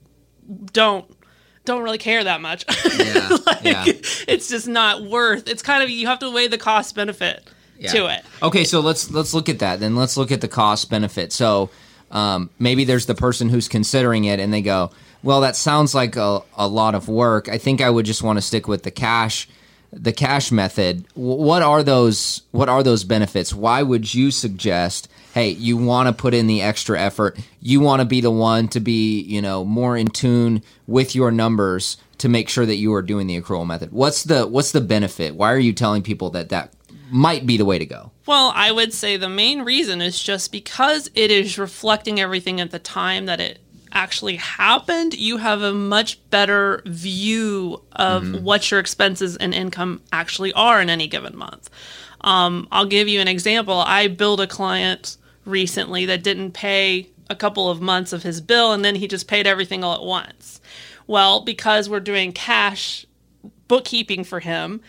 don't 0.72 1.10
don't 1.64 1.82
really 1.82 1.98
care 1.98 2.24
that 2.24 2.40
much. 2.40 2.64
Yeah, 2.94 3.28
like, 3.46 3.64
yeah. 3.64 3.84
It's 3.86 4.48
just 4.48 4.68
not 4.68 5.02
worth. 5.02 5.48
It's 5.48 5.62
kind 5.62 5.82
of 5.82 5.90
you 5.90 6.06
have 6.06 6.20
to 6.20 6.30
weigh 6.30 6.46
the 6.46 6.58
cost 6.58 6.94
benefit 6.94 7.48
to 7.90 8.06
it. 8.06 8.24
Okay, 8.42 8.64
so 8.64 8.80
let's 8.80 9.10
let's 9.10 9.34
look 9.34 9.48
at 9.48 9.58
that. 9.58 9.80
Then 9.80 9.96
let's 9.96 10.16
look 10.16 10.30
at 10.30 10.40
the 10.40 10.48
cost 10.48 10.90
benefit. 10.90 11.32
So 11.32 11.70
um, 12.10 12.50
maybe 12.58 12.84
there's 12.84 13.06
the 13.06 13.14
person 13.14 13.48
who's 13.48 13.68
considering 13.68 14.24
it, 14.24 14.38
and 14.40 14.52
they 14.52 14.62
go, 14.62 14.90
"Well, 15.22 15.40
that 15.40 15.56
sounds 15.56 15.94
like 15.94 16.16
a, 16.16 16.42
a 16.56 16.68
lot 16.68 16.94
of 16.94 17.08
work. 17.08 17.48
I 17.48 17.58
think 17.58 17.80
I 17.80 17.90
would 17.90 18.06
just 18.06 18.22
want 18.22 18.36
to 18.36 18.42
stick 18.42 18.68
with 18.68 18.84
the 18.84 18.90
cash, 18.90 19.48
the 19.94 20.12
cash 20.12 20.52
method." 20.52 21.04
What 21.14 21.62
are 21.62 21.82
those? 21.82 22.42
What 22.50 22.68
are 22.68 22.82
those 22.82 23.04
benefits? 23.04 23.54
Why 23.54 23.82
would 23.82 24.14
you 24.14 24.30
suggest? 24.30 25.08
Hey, 25.32 25.50
you 25.50 25.76
want 25.76 26.06
to 26.06 26.12
put 26.12 26.32
in 26.32 26.46
the 26.46 26.62
extra 26.62 27.00
effort. 27.00 27.38
You 27.60 27.80
want 27.80 28.00
to 28.00 28.06
be 28.06 28.20
the 28.20 28.30
one 28.30 28.68
to 28.68 28.80
be, 28.80 29.20
you 29.20 29.42
know, 29.42 29.64
more 29.64 29.96
in 29.96 30.06
tune 30.08 30.62
with 30.86 31.14
your 31.14 31.32
numbers 31.32 31.96
to 32.18 32.28
make 32.28 32.48
sure 32.48 32.66
that 32.66 32.76
you 32.76 32.94
are 32.94 33.02
doing 33.02 33.26
the 33.26 33.40
accrual 33.40 33.66
method. 33.66 33.92
What's 33.92 34.22
the 34.24 34.46
what's 34.46 34.72
the 34.72 34.80
benefit? 34.80 35.34
Why 35.34 35.52
are 35.52 35.58
you 35.58 35.72
telling 35.72 36.02
people 36.02 36.30
that 36.30 36.50
that 36.50 36.72
might 37.10 37.46
be 37.46 37.56
the 37.56 37.64
way 37.64 37.78
to 37.78 37.86
go? 37.86 38.12
Well, 38.26 38.52
I 38.54 38.72
would 38.72 38.92
say 38.92 39.16
the 39.16 39.28
main 39.28 39.62
reason 39.62 40.00
is 40.00 40.22
just 40.22 40.50
because 40.50 41.10
it 41.14 41.30
is 41.30 41.58
reflecting 41.58 42.20
everything 42.20 42.60
at 42.60 42.70
the 42.70 42.78
time 42.78 43.26
that 43.26 43.40
it 43.40 43.58
actually 43.94 44.36
happened, 44.36 45.14
you 45.14 45.38
have 45.38 45.62
a 45.62 45.72
much 45.72 46.18
better 46.30 46.82
view 46.84 47.82
of 47.92 48.42
what 48.42 48.70
your 48.70 48.80
expenses 48.80 49.36
and 49.36 49.54
income 49.54 50.02
actually 50.12 50.52
are 50.52 50.80
in 50.80 50.90
any 50.90 51.06
given 51.06 51.36
month. 51.36 51.70
Um, 52.20 52.68
I'll 52.72 52.86
give 52.86 53.06
you 53.06 53.20
an 53.20 53.28
example. 53.28 53.78
I 53.86 54.08
billed 54.08 54.40
a 54.40 54.46
client 54.46 55.16
recently 55.44 56.06
that 56.06 56.22
didn't 56.22 56.52
pay 56.52 57.08
a 57.30 57.36
couple 57.36 57.70
of 57.70 57.80
months 57.80 58.12
of 58.12 58.22
his 58.22 58.40
bill 58.40 58.72
and 58.72 58.84
then 58.84 58.96
he 58.96 59.08
just 59.08 59.28
paid 59.28 59.46
everything 59.46 59.84
all 59.84 59.94
at 59.94 60.02
once. 60.02 60.60
Well, 61.06 61.42
because 61.42 61.88
we're 61.88 62.00
doing 62.00 62.32
cash 62.32 63.06
bookkeeping 63.68 64.24
for 64.24 64.40
him, 64.40 64.80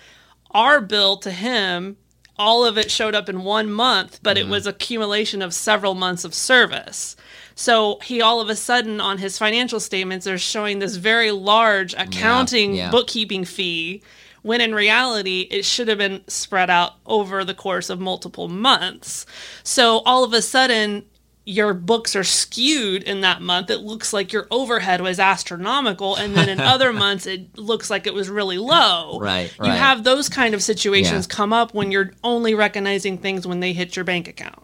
our 0.52 0.82
bill 0.82 1.18
to 1.18 1.32
him, 1.32 1.98
all 2.38 2.66
of 2.66 2.78
it 2.78 2.92
showed 2.92 3.16
up 3.16 3.30
in 3.30 3.44
one 3.44 3.72
month, 3.72 4.20
but 4.22 4.38
it 4.38 4.42
mm-hmm. 4.42 4.52
was 4.52 4.68
accumulation 4.68 5.42
of 5.42 5.54
several 5.54 5.94
months 5.94 6.24
of 6.24 6.34
service. 6.34 7.16
So 7.56 8.00
he 8.04 8.22
all 8.22 8.42
of 8.42 8.50
a 8.50 8.56
sudden 8.56 9.00
on 9.00 9.18
his 9.18 9.38
financial 9.38 9.80
statements 9.80 10.28
are 10.28 10.38
showing 10.38 10.80
this 10.80 10.98
very 10.98 11.32
large 11.32 11.94
accounting 11.94 12.76
yeah. 12.76 12.92
bookkeeping 12.92 13.46
fee 13.46 14.04
when 14.42 14.62
in 14.62 14.76
reality 14.76 15.48
it 15.50 15.66
should 15.66 15.88
have 15.88 15.98
been 15.98 16.22
spread 16.28 16.70
out 16.70 16.94
over 17.06 17.44
the 17.44 17.54
course 17.54 17.90
of 17.90 18.00
multiple 18.00 18.48
months. 18.48 19.26
So 19.64 20.00
all 20.00 20.24
of 20.24 20.34
a 20.34 20.42
sudden 20.42 21.06
your 21.48 21.74
books 21.76 22.16
are 22.16 22.24
skewed 22.24 23.04
in 23.04 23.22
that 23.22 23.40
month. 23.42 23.70
It 23.70 23.82
looks 23.82 24.12
like 24.14 24.34
your 24.34 24.48
overhead 24.50 25.02
was 25.02 25.20
astronomical, 25.20 26.16
and 26.16 26.36
then 26.36 26.50
in 26.50 26.60
other 26.60 26.92
months 27.06 27.28
it 27.28 27.58
looks 27.58 27.90
like 27.90 28.08
it 28.08 28.14
was 28.14 28.30
really 28.30 28.58
low. 28.58 29.20
Right, 29.20 29.52
You 29.60 29.66
right. 29.70 29.78
have 29.78 30.04
those 30.04 30.28
kind 30.28 30.56
of 30.56 30.64
situations 30.64 31.28
Yeah. 31.30 31.36
come 31.36 31.54
up 31.54 31.74
when 31.74 31.92
you're 31.92 32.12
only 32.24 32.56
recognizing 32.56 33.18
things 33.20 33.46
when 33.46 33.60
they 33.60 33.74
hit 33.74 33.96
your 33.96 34.06
bank 34.06 34.28
account. 34.28 34.64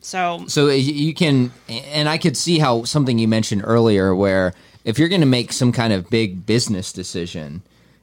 So 0.00 0.44
So 0.48 0.68
you 0.68 1.14
can, 1.14 1.52
and 1.68 2.08
I 2.08 2.18
could 2.18 2.36
see 2.36 2.58
how 2.58 2.84
something 2.84 3.18
you 3.18 3.28
mentioned 3.28 3.62
earlier, 3.64 4.14
where 4.14 4.52
if 4.84 4.98
you're 4.98 5.08
going 5.08 5.20
to 5.20 5.26
make 5.26 5.52
some 5.52 5.72
kind 5.72 5.92
of 5.92 6.10
big 6.10 6.44
business 6.44 6.92
decision, 6.92 7.62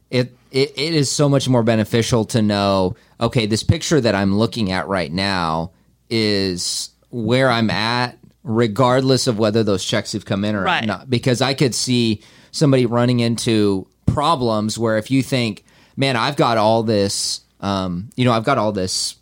it, 0.09 0.33
it 0.51 0.73
it 0.77 0.93
is 0.95 1.11
so 1.11 1.29
much 1.29 1.47
more 1.47 1.61
beneficial 1.61 2.25
to 2.25 2.41
know. 2.41 2.95
Okay, 3.21 3.45
this 3.45 3.61
picture 3.63 3.99
that 4.01 4.15
I'm 4.15 4.37
looking 4.39 4.71
at 4.71 4.87
right 4.87 5.11
now 5.11 5.71
is 6.09 6.89
where 7.09 7.49
I'm 7.49 7.69
at, 7.69 8.17
regardless 8.43 9.27
of 9.27 9.37
whether 9.39 9.63
those 9.63 9.83
checks 9.83 10.13
have 10.13 10.25
come 10.25 10.43
in 10.45 10.55
or 10.55 10.63
Right. 10.63 10.85
not. 10.85 11.09
Because 11.09 11.41
I 11.41 11.53
could 11.53 11.75
see 11.75 12.21
somebody 12.51 12.85
running 12.85 13.19
into 13.19 13.87
problems 14.05 14.77
where 14.77 14.97
if 14.97 15.11
you 15.11 15.21
think, 15.21 15.63
man, 15.95 16.15
I've 16.15 16.35
got 16.35 16.57
all 16.57 16.83
this, 16.83 17.41
um, 17.61 18.09
you 18.15 18.25
know, 18.25 18.31
I've 18.31 18.43
got 18.45 18.57
all 18.57 18.71
this 18.71 19.15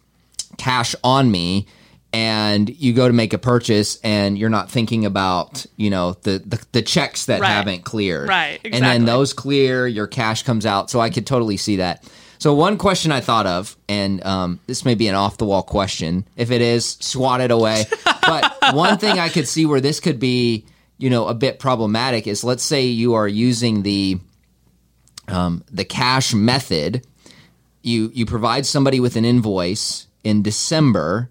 cash 0.57 0.95
on 1.03 1.29
me 1.29 1.67
and 2.13 2.69
you 2.69 2.93
go 2.93 3.07
to 3.07 3.13
make 3.13 3.33
a 3.33 3.37
purchase 3.37 3.99
and 4.03 4.37
you're 4.37 4.49
not 4.49 4.71
thinking 4.71 5.05
about 5.05 5.65
you 5.75 5.89
know 5.89 6.13
the 6.23 6.39
the, 6.39 6.63
the 6.71 6.81
checks 6.81 7.25
that 7.25 7.41
Right. 7.41 7.49
haven't 7.49 7.83
cleared 7.83 8.29
Right, 8.29 8.59
and 8.63 8.83
then 8.83 9.03
those 9.05 9.33
clear 9.33 9.85
your 9.85 10.07
cash 10.07 10.43
comes 10.43 10.65
out 10.65 10.89
so 10.89 11.01
i 11.01 11.09
could 11.09 11.27
totally 11.27 11.57
see 11.57 11.75
that 11.75 12.09
so 12.37 12.53
one 12.53 12.77
question 12.77 13.11
i 13.11 13.19
thought 13.19 13.45
of 13.45 13.77
and 13.87 14.23
um, 14.25 14.59
this 14.67 14.85
may 14.85 14.95
be 14.95 15.07
an 15.07 15.15
off 15.15 15.37
the 15.37 15.45
wall 15.45 15.63
question 15.63 16.27
if 16.35 16.51
it 16.51 16.61
is 16.61 16.97
swat 16.99 17.41
it 17.41 17.51
away 17.51 17.85
but 18.21 18.55
one 18.73 18.97
thing 18.97 19.19
i 19.19 19.29
could 19.29 19.47
see 19.47 19.65
where 19.65 19.81
this 19.81 19.99
could 19.99 20.19
be 20.19 20.65
you 20.97 21.09
know 21.09 21.27
a 21.27 21.33
bit 21.33 21.59
problematic 21.59 22.27
is 22.27 22.43
let's 22.43 22.63
say 22.63 22.85
you 22.85 23.13
are 23.13 23.27
using 23.27 23.83
the 23.83 24.19
um, 25.29 25.63
the 25.69 25.83
cash 25.83 26.33
method 26.33 27.05
you 27.87 28.11
you 28.13 28.25
provide 28.25 28.65
somebody 28.65 28.99
with 28.99 29.15
an 29.15 29.25
invoice 29.25 30.07
in 30.23 30.41
December 30.43 31.29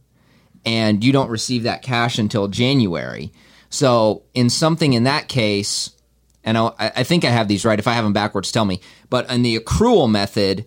and 0.65 1.05
you 1.05 1.13
don't 1.13 1.29
receive 1.29 1.63
that 1.65 1.83
cash 1.83 2.19
until 2.19 2.49
January. 2.49 3.33
So 3.69 4.23
in 4.35 4.51
something 4.51 4.95
in 4.95 5.05
that 5.05 5.29
case, 5.29 5.91
and 6.43 6.57
I, 6.57 6.73
I 6.79 7.03
think 7.05 7.25
I 7.25 7.31
have 7.31 7.47
these 7.47 7.65
right. 7.65 7.79
If 7.79 7.87
I 7.87 7.93
have 7.93 8.05
them 8.05 8.13
backwards, 8.13 8.51
tell 8.51 8.65
me. 8.65 8.81
But 9.11 9.31
in 9.31 9.43
the 9.43 9.59
accrual 9.59 10.11
method, 10.11 10.65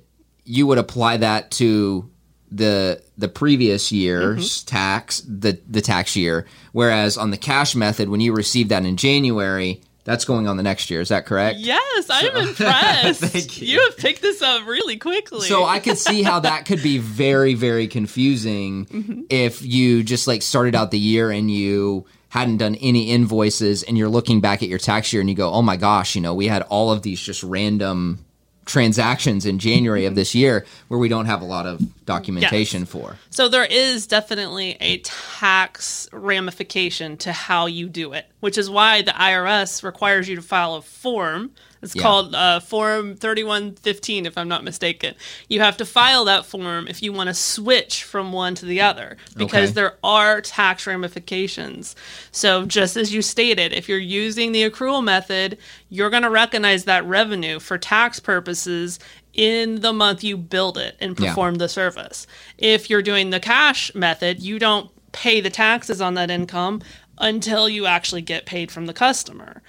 you 0.50 0.66
would 0.66 0.80
apply 0.80 1.18
that 1.18 1.52
to 1.52 2.10
the 2.52 3.02
the 3.20 3.28
previous 3.28 3.92
year's 3.92 4.64
mm-hmm. 4.64 4.76
tax, 4.76 5.22
the 5.22 5.60
the 5.70 5.82
tax 5.82 6.16
year. 6.16 6.48
Whereas 6.72 7.18
on 7.18 7.30
the 7.30 7.38
cash 7.38 7.76
method, 7.76 8.10
when 8.10 8.20
you 8.20 8.34
receive 8.34 8.70
that 8.70 8.84
in 8.84 8.98
January, 8.98 9.82
that's 10.06 10.26
going 10.26 10.48
on 10.48 10.58
the 10.58 10.64
next 10.64 10.90
year. 10.90 11.02
Is 11.02 11.10
that 11.10 11.28
correct? 11.28 11.60
yes, 11.60 12.08
I'm 12.10 12.36
impressed. 12.48 13.22
Thank 13.22 13.62
you. 13.62 13.68
you 13.68 13.86
have 13.86 13.98
picked 13.98 14.24
this 14.24 14.42
up 14.42 14.66
really 14.66 14.98
quickly. 14.98 15.48
So 15.48 15.66
I 15.66 15.78
could 15.78 16.00
see 16.00 16.24
how 16.24 16.40
that 16.40 16.66
could 16.66 16.82
be 16.82 16.98
very, 16.98 17.54
very 17.54 17.88
confusing 17.88 18.88
mm-hmm. 18.88 19.22
if 19.30 19.62
you 19.62 20.02
just 20.02 20.28
like 20.28 20.42
started 20.42 20.74
out 20.74 20.90
the 20.90 20.98
year 20.98 21.30
and 21.30 21.52
you 21.52 22.08
hadn't 22.30 22.58
done 22.58 22.74
any 22.76 23.12
invoices 23.12 23.84
and 23.84 24.00
you're 24.00 24.10
looking 24.10 24.42
back 24.42 24.64
at 24.64 24.70
your 24.70 24.80
tax 24.80 25.14
year 25.14 25.22
and 25.22 25.30
you 25.30 25.36
go, 25.36 25.52
oh 25.52 25.62
my 25.62 25.78
gosh, 25.78 26.16
you 26.16 26.22
know, 26.22 26.34
we 26.34 26.48
had 26.48 26.64
all 26.64 26.92
of 26.92 27.04
these 27.04 27.22
just 27.22 27.44
random 27.44 28.26
transactions 28.70 29.46
in 29.46 29.60
January 29.60 30.06
of 30.06 30.12
mm-hmm. 30.12 30.20
this 30.20 30.36
year 30.36 30.66
where 30.88 31.00
we 31.00 31.10
don't 31.10 31.26
have 31.26 31.42
a 31.42 31.46
lot 31.46 31.66
of 31.66 31.82
documentation 32.06 32.86
for. 32.86 33.18
So 33.32 33.50
there 33.50 33.66
is 33.66 34.08
definitely 34.08 34.78
a 34.80 35.00
tax 35.00 36.08
ramification 36.14 37.18
to 37.18 37.34
how 37.34 37.66
you 37.66 37.90
do 37.90 38.14
it, 38.14 38.28
which 38.40 38.58
is 38.58 38.70
why 38.70 39.02
the 39.02 39.12
IRS 39.12 39.84
requires 39.84 40.30
you 40.30 40.36
to 40.36 40.42
file 40.42 40.76
a 40.76 40.82
form 40.82 41.52
It's 41.82 41.96
Yeah. 41.96 42.02
called 42.02 42.36
uh, 42.36 42.60
Form 42.60 43.16
3115, 43.16 44.26
if 44.26 44.38
I'm 44.38 44.48
not 44.48 44.64
mistaken. 44.64 45.16
You 45.48 45.62
have 45.62 45.78
to 45.78 45.86
file 45.86 46.26
that 46.26 46.46
form 46.46 46.88
if 46.88 47.02
you 47.02 47.14
want 47.14 47.28
to 47.30 47.34
switch 47.34 48.04
from 48.04 48.32
one 48.34 48.56
to 48.56 48.66
the 48.66 48.82
other 48.82 49.18
because 49.38 49.70
Okay. 49.70 49.74
there 49.74 49.96
are 50.04 50.42
tax 50.42 50.86
ramifications. 50.86 51.96
So, 52.32 52.66
just 52.66 52.98
as 52.98 53.14
you 53.14 53.22
stated, 53.22 53.74
if 53.74 53.88
you're 53.88 53.98
using 53.98 54.52
the 54.52 54.70
accrual 54.70 55.04
method, 55.04 55.58
you're 55.90 56.10
going 56.10 56.24
to 56.24 56.30
recognize 56.30 56.84
that 56.86 57.06
revenue 57.06 57.60
for 57.60 57.78
tax 57.78 58.20
purposes 58.20 59.00
in 59.34 59.82
the 59.82 59.94
month 59.94 60.24
you 60.24 60.36
billed 60.36 60.78
it 60.78 60.98
and 61.00 61.18
Yeah. 61.18 61.30
perform 61.30 61.56
the 61.56 61.70
service. 61.70 62.28
If 62.58 62.90
you're 62.90 63.02
doing 63.02 63.30
the 63.30 63.40
cash 63.40 63.94
method, 63.96 64.42
you 64.42 64.60
don't 64.60 64.90
pay 65.12 65.40
the 65.42 65.50
taxes 65.50 66.02
on 66.02 66.14
that 66.16 66.30
income 66.30 66.82
until 67.20 67.68
you 67.68 67.86
actually 67.86 68.22
get 68.22 68.46
paid 68.46 68.72
from 68.72 68.86
the 68.86 68.94
customer. 68.94 69.62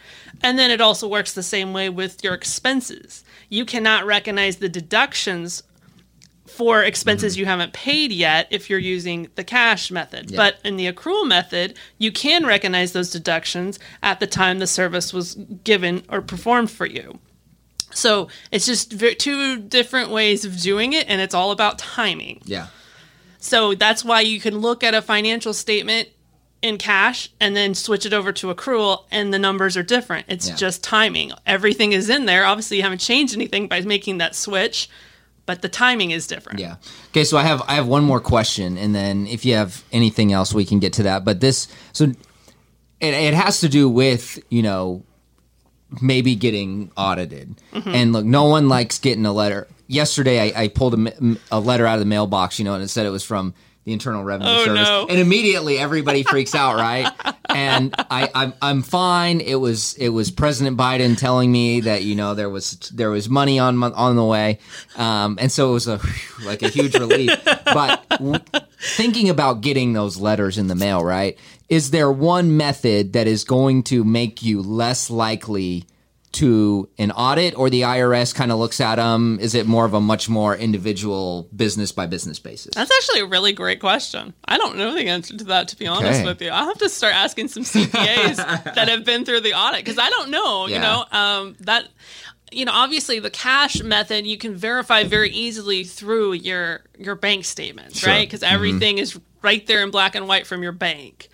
And 0.42 0.59
then 0.59 0.71
it 0.71 0.80
also 0.80 1.09
works 1.09 1.33
the 1.33 1.42
same 1.42 1.73
way 1.73 1.88
with 1.88 2.23
your 2.25 2.35
expenses. 2.35 3.25
You 3.49 3.64
cannot 3.64 4.07
recognize 4.07 4.57
the 4.57 4.69
deductions 4.69 5.62
for 6.47 6.83
expenses 6.83 7.35
mm-hmm. 7.35 7.40
you 7.40 7.47
haven't 7.47 7.73
paid 7.73 8.12
yet 8.12 8.49
if 8.50 8.69
you're 8.69 8.78
using 8.78 9.28
the 9.37 9.45
cash 9.45 9.90
method. 9.90 10.35
But 10.35 10.59
in 10.64 10.76
the 10.76 10.92
accrual 10.92 11.26
method, 11.26 11.76
you 11.99 12.11
can 12.11 12.45
recognize 12.45 12.92
those 12.92 13.11
deductions 13.11 13.78
at 14.02 14.21
the 14.21 14.26
time 14.26 14.59
the 14.59 14.66
service 14.66 15.12
was 15.12 15.37
given 15.64 16.02
or 16.09 16.21
performed 16.21 16.71
for 16.71 16.87
you. 16.87 17.19
So 17.92 18.28
it's 18.50 18.66
just 18.66 18.99
two 19.19 19.59
different 19.59 20.11
ways 20.11 20.45
of 20.45 20.61
doing 20.61 20.92
it, 20.92 21.09
and 21.09 21.21
it's 21.21 21.35
all 21.35 21.50
about 21.50 21.78
timing. 21.78 22.40
Yeah. 22.45 22.69
So 23.38 23.75
that's 23.75 24.04
why 24.04 24.21
you 24.21 24.40
can 24.40 24.59
look 24.59 24.85
at 24.85 24.95
a 24.95 25.02
financial 25.02 25.54
statement 25.54 26.09
in 26.62 26.76
cash 26.76 27.31
and 27.40 27.57
then 27.57 27.75
switch 27.75 28.05
it 28.05 28.12
over 28.12 28.33
to 28.33 28.52
accrual, 28.55 29.05
and 29.11 29.33
the 29.33 29.38
numbers 29.38 29.76
are 29.76 29.83
different. 29.83 30.26
It's 30.29 30.49
Yeah. 30.49 30.57
just 30.57 30.83
timing. 30.85 31.33
Everything 31.47 31.93
is 31.93 32.11
in 32.11 32.26
there. 32.26 32.45
Obviously, 32.45 32.76
you 32.76 32.83
haven't 32.83 32.99
changed 32.99 33.35
anything 33.35 33.67
by 33.67 33.81
making 33.81 34.19
that 34.19 34.35
switch, 34.35 34.88
but 35.47 35.62
the 35.62 35.69
timing 35.69 36.11
is 36.11 36.26
different. 36.26 36.59
Yeah. 36.61 36.76
Okay, 37.09 37.25
so 37.25 37.38
I 37.38 37.43
have 37.45 37.62
I 37.67 37.75
have 37.75 37.87
one 37.87 38.05
more 38.05 38.21
question, 38.21 38.76
and 38.76 38.95
then 38.95 39.26
if 39.26 39.45
you 39.45 39.55
have 39.55 39.83
anything 39.90 40.33
else, 40.33 40.52
we 40.52 40.64
can 40.64 40.79
get 40.79 40.93
to 40.95 41.05
that. 41.05 41.25
But 41.25 41.40
this, 41.40 41.67
so 41.93 42.05
it, 43.00 43.14
it 43.14 43.35
has 43.35 43.61
to 43.61 43.69
do 43.69 43.88
with 43.88 44.38
you 44.50 44.62
know 44.62 45.02
maybe 46.00 46.35
getting 46.37 46.90
audited. 46.97 47.57
Mm-hmm. 47.73 47.88
And 47.88 48.12
look, 48.12 48.25
no 48.25 48.45
one 48.45 48.69
likes 48.69 48.99
getting 48.99 49.26
a 49.26 49.33
letter. 49.33 49.67
Yesterday, 49.88 50.52
I, 50.55 50.62
I 50.64 50.69
pulled 50.69 50.95
a, 50.95 51.37
a 51.50 51.59
letter 51.59 51.85
out 51.85 51.95
of 51.95 52.00
the 52.00 52.07
mailbox, 52.07 52.59
you 52.61 52.64
know, 52.64 52.75
and 52.75 52.83
it 52.85 52.88
said 52.88 53.07
it 53.07 53.11
was 53.11 53.25
from 53.25 53.55
the 53.90 53.94
Internal 53.94 54.23
Revenue 54.25 54.49
Oh, 54.50 54.64
Service, 54.64 54.88
no. 54.88 55.06
and 55.11 55.18
immediately 55.18 55.78
everybody 55.78 56.23
freaks 56.23 56.54
out, 56.54 56.76
right? 56.76 57.12
And 57.49 57.92
I, 57.99 58.30
I'm 58.35 58.52
I'm 58.62 58.82
fine. 58.82 59.40
It 59.40 59.56
was 59.56 59.94
it 59.94 60.11
was 60.11 60.30
President 60.30 60.76
Biden 60.78 61.18
telling 61.18 61.50
me 61.50 61.80
that 61.80 62.04
you 62.04 62.14
know 62.14 62.35
there 62.35 62.49
was 62.49 62.73
there 62.94 63.11
was 63.11 63.28
money 63.28 63.59
on 63.59 63.82
on 63.82 64.14
the 64.16 64.25
way, 64.25 64.61
um, 64.97 65.37
and 65.40 65.50
so 65.50 65.70
it 65.70 65.73
was 65.73 65.88
a 65.88 66.00
like 66.44 66.62
a 66.62 66.68
huge 66.68 66.94
relief. 66.94 67.30
But 67.44 68.09
w- 68.09 68.38
thinking 68.80 69.28
about 69.28 69.61
getting 69.62 69.92
those 69.92 70.16
letters 70.16 70.59
in 70.59 70.68
the 70.68 70.75
mail, 70.76 71.04
right? 71.04 71.37
Is 71.68 71.90
there 71.90 72.11
one 72.11 72.56
method 72.56 73.12
that 73.14 73.26
is 73.26 73.44
going 73.44 73.82
to 73.85 74.04
make 74.04 74.42
you 74.42 74.62
less 74.62 75.11
likely 75.11 75.85
to 76.32 76.88
an 76.99 77.10
audit, 77.10 77.58
or 77.58 77.70
the 77.70 77.82
IRS 77.82 78.34
kind 78.34 78.52
of 78.52 78.58
looks 78.58 78.80
at 78.80 78.96
them? 78.96 79.38
Is 79.40 79.54
it 79.54 79.66
more 79.66 79.84
of 79.84 79.94
a 79.94 80.00
much 80.00 80.28
more 80.28 80.56
individual 80.56 81.49
business 81.54 81.90
by 81.92 82.06
business 82.06 82.38
basis? 82.38 82.72
That's 82.75 82.90
actually 82.90 83.20
a 83.20 83.26
really 83.26 83.52
great 83.52 83.80
question. 83.80 84.32
I 84.44 84.56
don't 84.58 84.76
know 84.76 84.94
the 84.94 85.08
answer 85.08 85.37
to 85.37 85.44
that, 85.44 85.68
to 85.68 85.76
be 85.76 85.87
honest 85.87 86.20
Okay. 86.20 86.25
with 86.28 86.40
you. 86.40 86.50
I'll 86.50 86.66
have 86.66 86.78
to 86.78 86.88
start 86.88 87.14
asking 87.14 87.49
some 87.49 87.64
CPAs 87.64 88.37
that 88.75 88.88
have 88.88 89.04
been 89.04 89.25
through 89.25 89.40
the 89.40 89.54
audit 89.54 89.84
because 89.84 89.99
I 89.99 90.08
don't 90.10 90.30
know. 90.30 90.66
You 90.66 90.78
know 90.78 91.04
um, 91.12 91.56
that. 91.60 91.88
You 92.52 92.64
know, 92.64 92.72
obviously, 92.75 93.20
the 93.20 93.30
cash 93.30 93.80
method 93.80 94.26
you 94.26 94.37
can 94.37 94.56
verify 94.56 95.04
very 95.04 95.30
easily 95.30 95.84
through 95.84 96.32
your 96.32 96.80
your 96.99 97.14
bank 97.14 97.44
statements, 97.44 98.00
Sure. 98.00 98.10
right? 98.12 98.26
Because 98.26 98.42
everything 98.42 98.99
is 98.99 99.18
right 99.40 99.64
there 99.68 99.84
in 99.84 99.90
black 99.92 100.16
and 100.16 100.26
white 100.26 100.49
from 100.49 100.60
your 100.62 100.72
bank. 100.72 101.28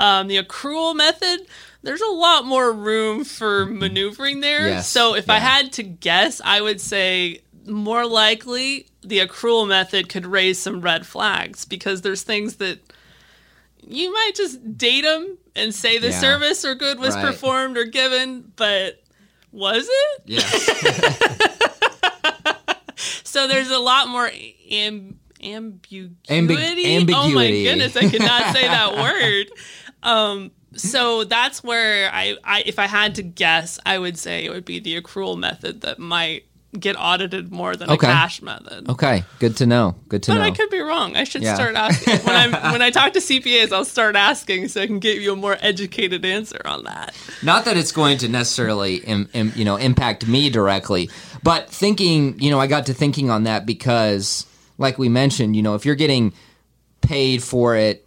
Um, 0.00 0.26
the 0.26 0.42
accrual 0.42 0.94
method, 0.96 1.46
there's 1.86 2.00
a 2.02 2.10
lot 2.10 2.44
more 2.44 2.70
room 2.72 3.24
for 3.24 3.64
maneuvering 3.64 4.40
there. 4.40 4.68
Yes. 4.68 4.88
So 4.90 5.14
if 5.14 5.30
I 5.30 5.38
had 5.38 5.72
to 5.74 5.82
guess, 5.82 6.40
I 6.44 6.60
would 6.60 6.80
say 6.80 7.40
more 7.66 8.04
likely 8.06 8.88
the 9.02 9.20
accrual 9.20 9.66
method 9.68 10.08
could 10.08 10.26
raise 10.26 10.58
some 10.58 10.80
red 10.80 11.06
flags 11.06 11.64
because 11.64 12.02
there's 12.02 12.22
things 12.22 12.56
that 12.56 12.80
you 13.86 14.12
might 14.12 14.32
just 14.34 14.76
date 14.76 15.02
them 15.02 15.38
and 15.54 15.72
say 15.74 15.98
the 15.98 16.08
Yeah. 16.10 16.20
service 16.20 16.64
or 16.64 16.74
good 16.74 16.98
was 16.98 17.14
Right. 17.14 17.24
performed 17.26 17.78
or 17.78 17.84
given, 17.84 18.52
but 18.56 19.02
was 19.52 19.86
it? 19.88 20.22
Yes. 20.26 21.32
So 23.24 23.46
there's 23.46 23.70
a 23.70 23.78
lot 23.78 24.08
more 24.08 24.30
am- 24.70 25.18
ambiguity. 25.42 26.16
Ambi- 26.30 27.12
Oh 27.14 27.28
my 27.34 27.50
goodness, 27.50 27.94
I 27.94 28.08
cannot 28.08 28.54
say 28.54 28.62
that 28.62 28.96
word. 28.96 29.46
Um, 30.02 30.50
so 30.76 31.24
that's 31.24 31.62
where 31.64 32.10
I, 32.12 32.36
I, 32.44 32.62
if 32.66 32.78
I 32.78 32.86
had 32.86 33.14
to 33.16 33.22
guess, 33.22 33.78
I 33.86 33.98
would 33.98 34.18
say 34.18 34.44
it 34.44 34.50
would 34.50 34.64
be 34.64 34.78
the 34.78 35.00
accrual 35.00 35.38
method 35.38 35.80
that 35.82 35.98
might 35.98 36.44
get 36.78 36.94
audited 36.98 37.50
more 37.50 37.74
than 37.74 37.88
Okay. 37.88 38.06
a 38.06 38.10
cash 38.10 38.42
method. 38.42 38.86
okay. 38.90 39.24
Good 39.38 39.56
to 39.58 39.66
know. 39.66 39.94
Good 40.10 40.22
to 40.24 40.32
But 40.32 40.34
know. 40.34 40.40
But 40.42 40.46
I 40.52 40.56
could 40.56 40.68
be 40.68 40.80
wrong. 40.80 41.16
I 41.16 41.24
should 41.24 41.42
Yeah. 41.42 41.54
start 41.54 41.74
asking 41.74 42.18
when 42.18 42.36
I 42.54 42.72
when 42.72 42.82
I 42.82 42.90
talk 42.90 43.14
to 43.14 43.20
CPAs. 43.20 43.72
I'll 43.72 43.84
start 43.86 44.14
asking 44.14 44.68
so 44.68 44.82
I 44.82 44.86
can 44.86 44.98
get 44.98 45.22
you 45.22 45.32
a 45.32 45.36
more 45.36 45.56
educated 45.60 46.22
answer 46.26 46.60
on 46.66 46.84
that. 46.84 47.14
Not 47.42 47.64
that 47.64 47.78
it's 47.78 47.92
going 47.92 48.18
to 48.18 48.28
necessarily, 48.28 48.96
Im, 48.96 49.28
im, 49.32 49.52
you 49.56 49.64
know, 49.64 49.76
impact 49.76 50.26
me 50.28 50.50
directly, 50.50 51.08
but 51.42 51.70
thinking, 51.70 52.38
you 52.40 52.50
know, 52.50 52.60
I 52.60 52.66
got 52.66 52.86
to 52.86 52.94
thinking 52.94 53.30
on 53.30 53.44
that 53.44 53.64
because, 53.64 54.44
like 54.76 54.98
we 54.98 55.08
mentioned, 55.08 55.56
you 55.56 55.62
know, 55.62 55.76
if 55.76 55.86
you're 55.86 55.94
getting 55.94 56.34
paid 57.00 57.42
for 57.42 57.74
it 57.76 58.06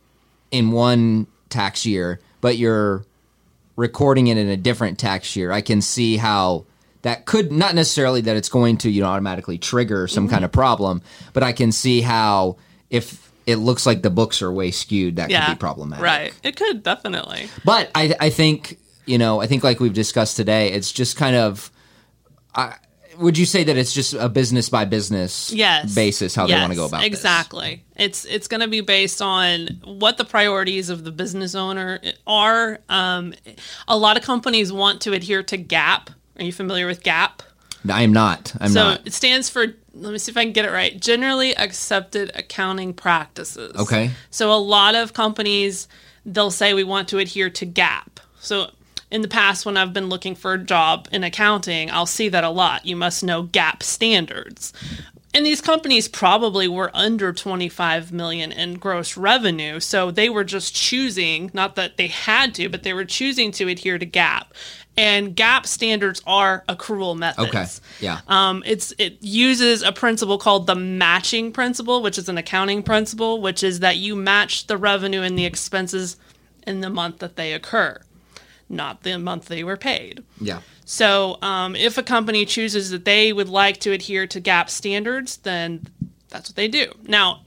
in 0.52 0.72
one 0.72 1.26
tax 1.50 1.88
year, 1.88 2.20
but 2.42 2.58
you're 2.58 3.06
recording 3.76 4.28
it 4.28 4.38
in 4.38 4.50
a 4.50 4.58
different 4.58 5.00
tax 5.00 5.36
year, 5.36 5.52
I 5.52 5.62
can 5.62 5.82
see 5.82 6.18
how 6.18 6.66
that 7.02 7.26
could 7.26 7.52
not 7.52 7.76
necessarily 7.76 8.22
that 8.22 8.36
it's 8.36 8.50
going 8.50 8.78
to 8.80 8.90
you 8.90 9.02
know 9.02 9.08
automatically 9.08 9.58
trigger 9.58 10.08
some 10.08 10.26
Mm-hmm. 10.26 10.34
kind 10.34 10.46
of 10.46 10.52
problem, 10.52 11.02
but 11.34 11.44
I 11.44 11.54
can 11.54 11.72
see 11.72 12.02
how 12.02 12.58
if 12.90 13.32
it 13.46 13.56
looks 13.56 13.86
like 13.86 14.02
the 14.02 14.10
books 14.10 14.42
are 14.42 14.52
way 14.52 14.70
skewed, 14.72 15.16
that 15.16 15.30
Yeah, 15.30 15.46
could 15.46 15.54
be 15.56 15.60
problematic. 15.60 16.04
Right. 16.04 16.34
It 16.44 16.56
could 16.56 16.84
definitely. 16.84 17.48
But 17.66 17.90
I, 17.96 18.14
I 18.20 18.30
think 18.30 18.78
you 19.06 19.18
know, 19.18 19.42
I 19.42 19.48
think 19.48 19.64
like 19.64 19.80
we've 19.80 19.94
discussed 19.94 20.36
today, 20.38 20.72
it's 20.72 20.92
just 20.92 21.18
kind 21.18 21.36
of. 21.36 21.72
I, 22.54 22.76
would 23.20 23.38
you 23.38 23.46
say 23.46 23.64
that 23.64 23.78
it's 23.78 23.94
just 23.94 24.14
a 24.14 24.30
business 24.30 24.70
by 24.70 24.86
business 24.86 25.52
yes 25.52 25.94
basis 25.94 26.34
how 26.36 26.48
they 26.48 26.54
want 26.54 26.72
to 26.72 26.76
go 26.76 26.86
about 26.86 27.00
this? 27.02 27.08
exactly 27.08 27.84
it's 27.96 28.26
it's 28.26 28.48
going 28.48 28.62
to 28.62 28.68
be 28.68 28.82
based 28.82 29.22
on 29.22 29.68
what 29.84 30.18
the 30.18 30.26
priorities 30.26 30.90
of 30.90 31.04
the 31.04 31.12
business 31.12 31.54
owner 31.56 32.00
are 32.26 32.80
um, 32.90 33.34
a 33.88 33.98
lot 33.98 34.18
of 34.18 34.24
companies 34.24 34.72
want 34.72 35.02
to 35.02 35.14
adhere 35.14 35.44
to 35.44 35.58
GAAP 35.58 36.10
are 36.38 36.44
you 36.44 36.54
familiar 36.54 36.88
with 36.88 37.04
GAAP 37.04 37.42
I 37.90 38.02
am 38.04 38.12
not. 38.12 38.54
I'm 38.60 38.72
so 38.72 38.84
not. 38.90 39.08
it 39.08 39.14
stands 39.14 39.50
for 39.50 39.66
let 39.94 40.12
me 40.12 40.18
see 40.18 40.32
if 40.32 40.38
i 40.38 40.44
can 40.44 40.52
get 40.54 40.66
it 40.66 40.72
right 40.72 41.00
generally 41.00 41.56
accepted 41.58 42.32
accounting 42.36 42.94
practices 42.94 43.76
Okay. 43.76 44.12
so 44.32 44.52
a 44.54 44.60
lot 44.60 44.96
of 44.96 45.14
companies 45.14 45.88
they'll 46.26 46.52
say 46.52 46.74
we 46.74 46.84
want 46.84 47.08
to 47.10 47.18
adhere 47.20 47.50
to 47.50 47.66
GAAP 47.66 48.20
so 48.40 48.70
in 49.12 49.22
the 49.22 49.28
past 49.28 49.66
when 49.66 49.78
i've 49.78 49.94
been 49.94 50.10
looking 50.10 50.36
for 50.36 50.54
a 50.54 50.58
job 50.58 51.08
in 51.12 51.24
accounting 51.24 51.90
i'll 51.92 52.06
see 52.06 52.30
that 52.30 52.44
a 52.44 52.50
lot 52.50 52.86
you 52.86 52.96
must 52.96 53.24
know 53.24 53.44
GAAP 53.44 53.82
standards 53.84 54.74
and 55.34 55.46
these 55.46 55.62
companies 55.62 56.08
probably 56.08 56.68
were 56.68 56.90
under 56.94 57.32
25 57.32 58.12
million 58.12 58.52
in 58.52 58.76
gross 58.76 59.16
revenue 59.18 59.80
so 59.80 60.12
they 60.12 60.30
were 60.30 60.44
just 60.44 60.76
choosing 60.76 61.50
not 61.54 61.76
that 61.76 61.98
they 61.98 62.08
had 62.08 62.54
to 62.56 62.70
but 62.70 62.84
they 62.84 62.94
were 62.94 63.06
choosing 63.06 63.52
to 63.52 63.68
adhere 63.68 63.98
to 63.98 64.06
GAAP 64.06 64.44
and 64.98 65.36
GAAP 65.36 65.66
standards 65.66 66.22
are 66.28 66.64
accrual 66.68 67.18
methods 67.18 67.48
Okay. 67.50 67.66
Yeah. 68.06 68.20
um, 68.28 68.64
it's 68.66 68.92
it 68.98 69.18
uses 69.22 69.82
a 69.82 69.92
principle 69.94 70.38
called 70.38 70.68
the 70.68 70.76
matching 70.76 71.54
principle, 71.54 72.02
which 72.02 72.18
is 72.18 72.28
an 72.28 72.38
accounting 72.38 72.84
principle, 72.84 73.40
which 73.42 73.64
is 73.64 73.80
that 73.80 73.96
you 73.96 74.14
match 74.16 74.68
the 74.68 74.76
revenue 74.76 75.22
and 75.22 75.40
the 75.40 75.46
expenses 75.46 76.18
in 76.68 76.82
the 76.82 76.90
month 76.90 77.20
that 77.20 77.38
they 77.38 77.54
occur, 77.54 78.02
not 78.70 79.04
the 79.04 79.18
month 79.18 79.46
they 79.48 79.64
were 79.64 79.78
paid. 79.78 80.24
yeah. 80.40 80.62
So, 80.86 81.38
um, 81.44 81.76
if 81.76 81.98
a 82.00 82.04
company 82.04 82.46
chooses 82.46 82.90
that 82.90 83.06
they 83.06 83.32
would 83.32 83.50
like 83.50 83.80
to 83.82 83.92
adhere 83.92 84.26
to 84.28 84.42
GAAP 84.42 84.70
standards, 84.70 85.38
then 85.38 85.86
that's 86.30 86.50
what 86.50 86.56
they 86.56 86.68
do. 86.68 86.92
Now, 87.04 87.42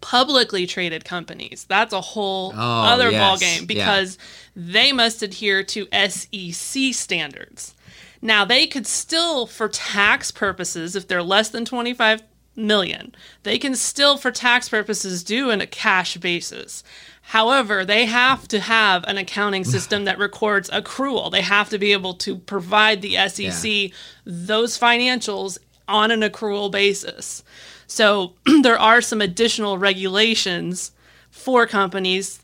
publicly 0.00 0.66
traded 0.66 1.04
companies, 1.04 1.64
that's 1.68 1.92
a 1.92 2.00
whole 2.00 2.52
Oh, 2.56 2.82
other 2.82 3.10
yes. 3.10 3.22
ballgame 3.22 3.60
Yeah. 3.60 3.66
because 3.66 4.18
they 4.54 4.92
must 4.92 5.22
adhere 5.22 5.62
to 5.62 5.86
SEC 5.92 6.92
standards. 6.92 7.74
Now, 8.22 8.44
they 8.44 8.66
could 8.66 8.86
still, 8.86 9.46
for 9.46 9.68
tax 9.68 10.30
purposes, 10.30 10.96
if 10.96 11.06
they're 11.06 11.22
less 11.22 11.48
than 11.50 11.64
25 11.64 12.22
million, 12.56 13.14
they 13.42 13.58
can 13.58 13.74
still, 13.76 14.16
for 14.16 14.30
tax 14.32 14.68
purposes, 14.68 15.22
do 15.22 15.50
in 15.50 15.60
a 15.60 15.66
cash 15.66 16.16
basis. 16.16 16.82
However, 17.30 17.84
they 17.84 18.06
have 18.06 18.46
to 18.48 18.60
have 18.60 19.02
an 19.04 19.18
accounting 19.18 19.64
system 19.74 20.04
that 20.04 20.18
records 20.18 20.70
accrual. 20.70 21.30
They 21.32 21.42
have 21.42 21.68
to 21.70 21.78
be 21.78 21.92
able 21.92 22.14
to 22.14 22.36
provide 22.36 23.02
the 23.02 23.16
SEC 23.28 23.64
Yeah. 23.64 23.88
those 24.24 24.78
financials 24.78 25.58
on 25.88 26.10
an 26.12 26.20
accrual 26.20 26.70
basis. 26.70 27.42
So 27.88 28.34
there 28.62 28.78
are 28.78 29.00
some 29.00 29.20
additional 29.20 29.76
regulations 29.76 30.92
for 31.30 31.66
companies 31.66 32.40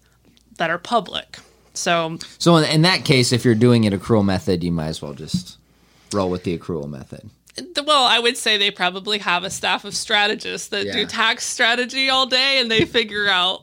that 0.59 0.68
are 0.68 0.79
public. 0.79 1.38
So 1.75 2.18
So 2.38 2.57
in, 2.57 2.64
in 2.64 2.83
that 2.83 3.05
case, 3.05 3.33
if 3.33 3.45
you're 3.45 3.55
doing 3.55 3.87
an 3.87 3.99
accrual 3.99 4.25
method, 4.25 4.62
you 4.64 4.73
might 4.73 4.88
as 4.88 5.01
well 5.01 5.14
just 5.14 5.59
roll 6.12 6.29
with 6.29 6.42
the 6.45 6.59
accrual 6.59 6.88
method. 6.88 7.31
well, 7.87 8.05
I 8.05 8.18
would 8.18 8.37
say 8.37 8.57
they 8.59 8.71
probably 8.71 9.18
have 9.18 9.45
a 9.45 9.51
staff 9.51 9.85
of 9.85 9.95
strategists 9.95 10.68
that 10.68 10.92
do 10.92 11.07
tax 11.07 11.45
strategy 11.47 12.11
all 12.11 12.27
day 12.27 12.59
and 12.59 12.68
they 12.71 12.85
figure 12.85 13.29
out 13.29 13.62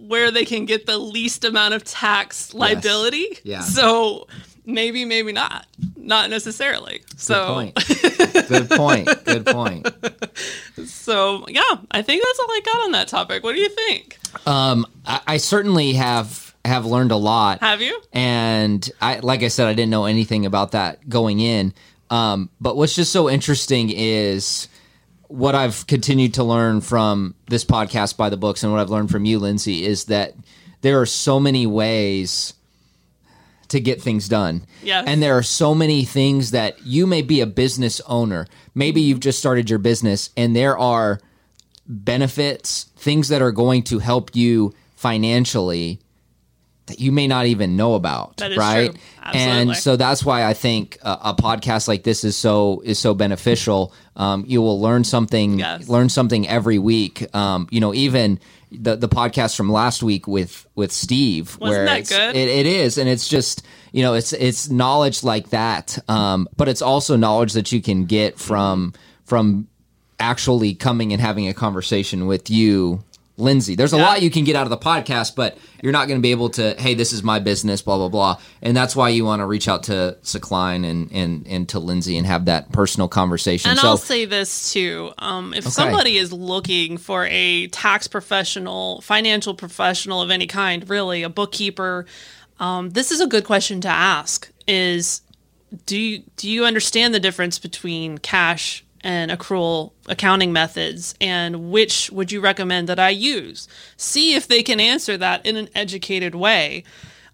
where 0.00 0.30
they 0.30 0.44
can 0.44 0.64
get 0.66 0.86
the 0.86 0.98
least 0.98 1.44
amount 1.44 1.74
of 1.74 1.84
tax 1.84 2.54
liability. 2.54 3.26
Yes. 3.30 3.44
Yeah. 3.44 3.60
So 3.62 4.26
maybe, 4.64 5.04
maybe 5.04 5.32
not. 5.32 5.66
Not 5.96 6.30
necessarily. 6.30 6.98
Good 6.98 7.20
So 7.20 7.54
point. 7.54 7.74
Good 8.48 8.70
point. 8.70 9.08
Good 9.24 9.46
point. 9.46 9.88
so 10.86 11.44
yeah, 11.48 11.62
I 11.90 12.02
think 12.02 12.22
that's 12.22 12.38
all 12.40 12.50
I 12.50 12.60
got 12.64 12.84
on 12.84 12.92
that 12.92 13.08
topic. 13.08 13.42
What 13.42 13.54
do 13.54 13.60
you 13.60 13.68
think? 13.68 14.18
Um, 14.46 14.86
I, 15.04 15.20
I 15.26 15.36
certainly 15.38 15.94
have 15.94 16.54
have 16.64 16.84
learned 16.86 17.12
a 17.12 17.16
lot. 17.16 17.60
Have 17.60 17.80
you? 17.80 18.00
and 18.12 18.88
I 19.00 19.18
like 19.20 19.42
I 19.42 19.48
said, 19.48 19.66
I 19.66 19.74
didn't 19.74 19.90
know 19.90 20.04
anything 20.04 20.46
about 20.46 20.72
that 20.72 21.08
going 21.08 21.40
in. 21.40 21.72
Um, 22.10 22.50
but 22.60 22.76
what's 22.76 22.94
just 22.94 23.12
so 23.12 23.28
interesting 23.28 23.90
is 23.90 24.68
what 25.28 25.54
I've 25.54 25.86
continued 25.86 26.34
to 26.34 26.44
learn 26.44 26.80
from 26.80 27.34
this 27.48 27.64
podcast 27.64 28.16
by 28.16 28.30
the 28.30 28.36
books 28.36 28.62
and 28.62 28.72
what 28.72 28.80
I've 28.80 28.90
learned 28.90 29.10
from 29.10 29.24
you, 29.24 29.38
Lindsay, 29.38 29.84
is 29.84 30.04
that 30.04 30.34
there 30.82 31.00
are 31.00 31.06
so 31.06 31.40
many 31.40 31.66
ways 31.66 32.54
to 33.68 33.80
get 33.80 34.00
things 34.00 34.28
done. 34.28 34.66
Yes. 34.82 35.04
And 35.06 35.22
there 35.22 35.36
are 35.36 35.42
so 35.42 35.74
many 35.74 36.04
things 36.04 36.52
that 36.52 36.84
you 36.86 37.06
may 37.06 37.22
be 37.22 37.40
a 37.40 37.46
business 37.46 38.00
owner. 38.06 38.46
Maybe 38.74 39.00
you've 39.00 39.20
just 39.20 39.38
started 39.38 39.68
your 39.68 39.78
business 39.78 40.30
and 40.36 40.54
there 40.54 40.78
are 40.78 41.20
benefits, 41.86 42.84
things 42.96 43.28
that 43.28 43.42
are 43.42 43.52
going 43.52 43.82
to 43.84 43.98
help 43.98 44.34
you 44.34 44.74
financially 44.94 46.00
that 46.86 47.00
you 47.00 47.10
may 47.12 47.26
not 47.26 47.46
even 47.46 47.76
know 47.76 47.94
about, 47.94 48.40
right? 48.56 48.94
And 49.32 49.68
so 49.76 49.96
that's 49.96 50.24
why 50.24 50.44
I 50.44 50.54
think 50.54 50.98
a, 51.02 51.18
a 51.24 51.34
podcast 51.34 51.88
like 51.88 52.04
this 52.04 52.22
is 52.24 52.36
so 52.36 52.80
is 52.84 52.98
so 52.98 53.12
beneficial. 53.14 53.92
Um, 54.14 54.44
you 54.46 54.62
will 54.62 54.80
learn 54.80 55.04
something, 55.04 55.58
Yes. 55.58 55.88
learn 55.88 56.08
something 56.08 56.46
every 56.48 56.78
week. 56.78 57.34
Um, 57.34 57.66
you 57.70 57.80
know, 57.80 57.92
even 57.92 58.38
the 58.70 58.96
the 58.96 59.08
podcast 59.08 59.56
from 59.56 59.70
last 59.70 60.02
week 60.02 60.26
with 60.28 60.66
with 60.74 60.92
Steve, 60.92 61.58
Wasn't 61.60 61.60
where 61.60 61.84
that 61.86 62.08
good? 62.08 62.36
It, 62.36 62.48
it 62.48 62.66
is, 62.66 62.98
and 62.98 63.08
it's 63.08 63.28
just 63.28 63.64
you 63.92 64.02
know, 64.02 64.14
it's 64.14 64.32
it's 64.32 64.68
knowledge 64.70 65.24
like 65.24 65.50
that, 65.50 65.98
um, 66.08 66.48
but 66.56 66.68
it's 66.68 66.82
also 66.82 67.16
knowledge 67.16 67.52
that 67.54 67.72
you 67.72 67.82
can 67.82 68.04
get 68.04 68.38
from 68.38 68.92
from 69.24 69.66
actually 70.20 70.74
coming 70.74 71.12
and 71.12 71.20
having 71.20 71.48
a 71.48 71.54
conversation 71.54 72.26
with 72.26 72.48
you. 72.50 73.02
Lindsay, 73.38 73.74
there's 73.74 73.92
a 73.92 73.96
Yeah. 73.98 74.02
lot 74.06 74.22
you 74.22 74.30
can 74.30 74.44
get 74.44 74.56
out 74.56 74.62
of 74.64 74.70
the 74.70 74.78
podcast, 74.78 75.34
but 75.34 75.58
you're 75.82 75.92
not 75.92 76.08
going 76.08 76.18
to 76.18 76.22
be 76.22 76.30
able 76.30 76.48
to. 76.50 76.74
Hey, 76.78 76.94
this 76.94 77.12
is 77.12 77.22
my 77.22 77.38
business, 77.38 77.82
blah 77.82 77.98
blah 77.98 78.08
blah, 78.08 78.38
and 78.62 78.74
that's 78.74 78.96
why 78.96 79.10
you 79.10 79.24
want 79.26 79.40
to 79.40 79.46
reach 79.46 79.68
out 79.68 79.82
to 79.84 80.16
Sakline 80.22 80.88
and 80.88 81.10
and 81.12 81.46
and 81.46 81.68
to 81.68 81.78
Lindsay 81.78 82.16
and 82.16 82.26
have 82.26 82.46
that 82.46 82.72
personal 82.72 83.08
conversation. 83.08 83.70
And 83.70 83.78
so, 83.78 83.88
I'll 83.88 83.96
say 83.98 84.24
this 84.24 84.72
too: 84.72 85.12
um, 85.18 85.52
if 85.52 85.64
somebody 85.68 86.16
is 86.16 86.32
looking 86.32 86.96
for 86.96 87.26
a 87.30 87.66
tax 87.68 88.08
professional, 88.08 89.02
financial 89.02 89.54
professional 89.54 90.22
of 90.22 90.30
any 90.30 90.46
kind, 90.46 90.88
really 90.88 91.22
a 91.22 91.28
bookkeeper, 91.28 92.06
um, 92.58 92.90
this 92.90 93.12
is 93.12 93.20
a 93.20 93.26
good 93.26 93.44
question 93.44 93.82
to 93.82 93.88
ask. 93.88 94.50
Is 94.66 95.20
do 95.84 95.98
you 95.98 96.22
do 96.36 96.48
you 96.48 96.64
understand 96.64 97.12
the 97.12 97.20
difference 97.20 97.58
between 97.58 98.16
cash 98.16 98.82
and 99.06 99.30
accrual 99.30 99.92
accounting 100.08 100.52
methods 100.52 101.14
and 101.20 101.70
which 101.70 102.10
would 102.10 102.32
you 102.32 102.40
recommend 102.40 102.88
that 102.88 102.98
I 102.98 103.10
use? 103.10 103.68
See 103.96 104.34
if 104.34 104.48
they 104.48 104.64
can 104.64 104.80
answer 104.80 105.16
that 105.16 105.46
in 105.46 105.54
an 105.56 105.68
educated 105.76 106.34
way. 106.34 106.82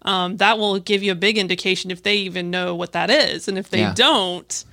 Um, 0.03 0.37
that 0.37 0.59
will 0.59 0.77
give 0.79 1.01
you 1.01 1.11
a 1.13 1.15
big 1.15 1.35
indication 1.35 1.89
if 1.89 2.03
they 2.03 2.15
even 2.17 2.51
know 2.51 2.75
what 2.75 2.91
that 2.91 3.09
is. 3.09 3.47
And 3.47 3.57
if 3.57 3.71
they 3.71 3.79
Yeah. 3.79 3.93
don't, 3.95 4.63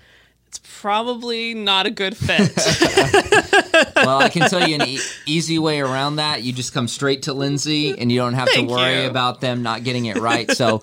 it's 0.51 0.59
probably 0.81 1.55
not 1.55 1.87
a 1.87 1.91
good 1.91 2.17
fit. 2.17 2.51
well, 3.95 4.19
I 4.19 4.29
can 4.29 4.51
tell 4.51 4.67
you 4.69 4.75
an 4.75 4.83
e- 4.83 4.99
easy 5.25 5.61
way 5.61 5.81
around 5.81 6.17
that. 6.17 6.43
You 6.43 6.53
just 6.53 6.75
come 6.75 6.89
straight 6.89 7.23
to 7.25 7.33
Lindsay, 7.33 7.97
and 7.97 8.11
you 8.11 8.19
don't 8.19 8.35
have 8.35 8.49
Thank 8.49 8.69
to 8.69 8.75
worry 8.75 9.05
you. 9.05 9.09
about 9.09 9.41
them 9.41 9.63
not 9.63 9.85
getting 9.85 10.07
it 10.07 10.17
right. 10.17 10.51
So, 10.51 10.79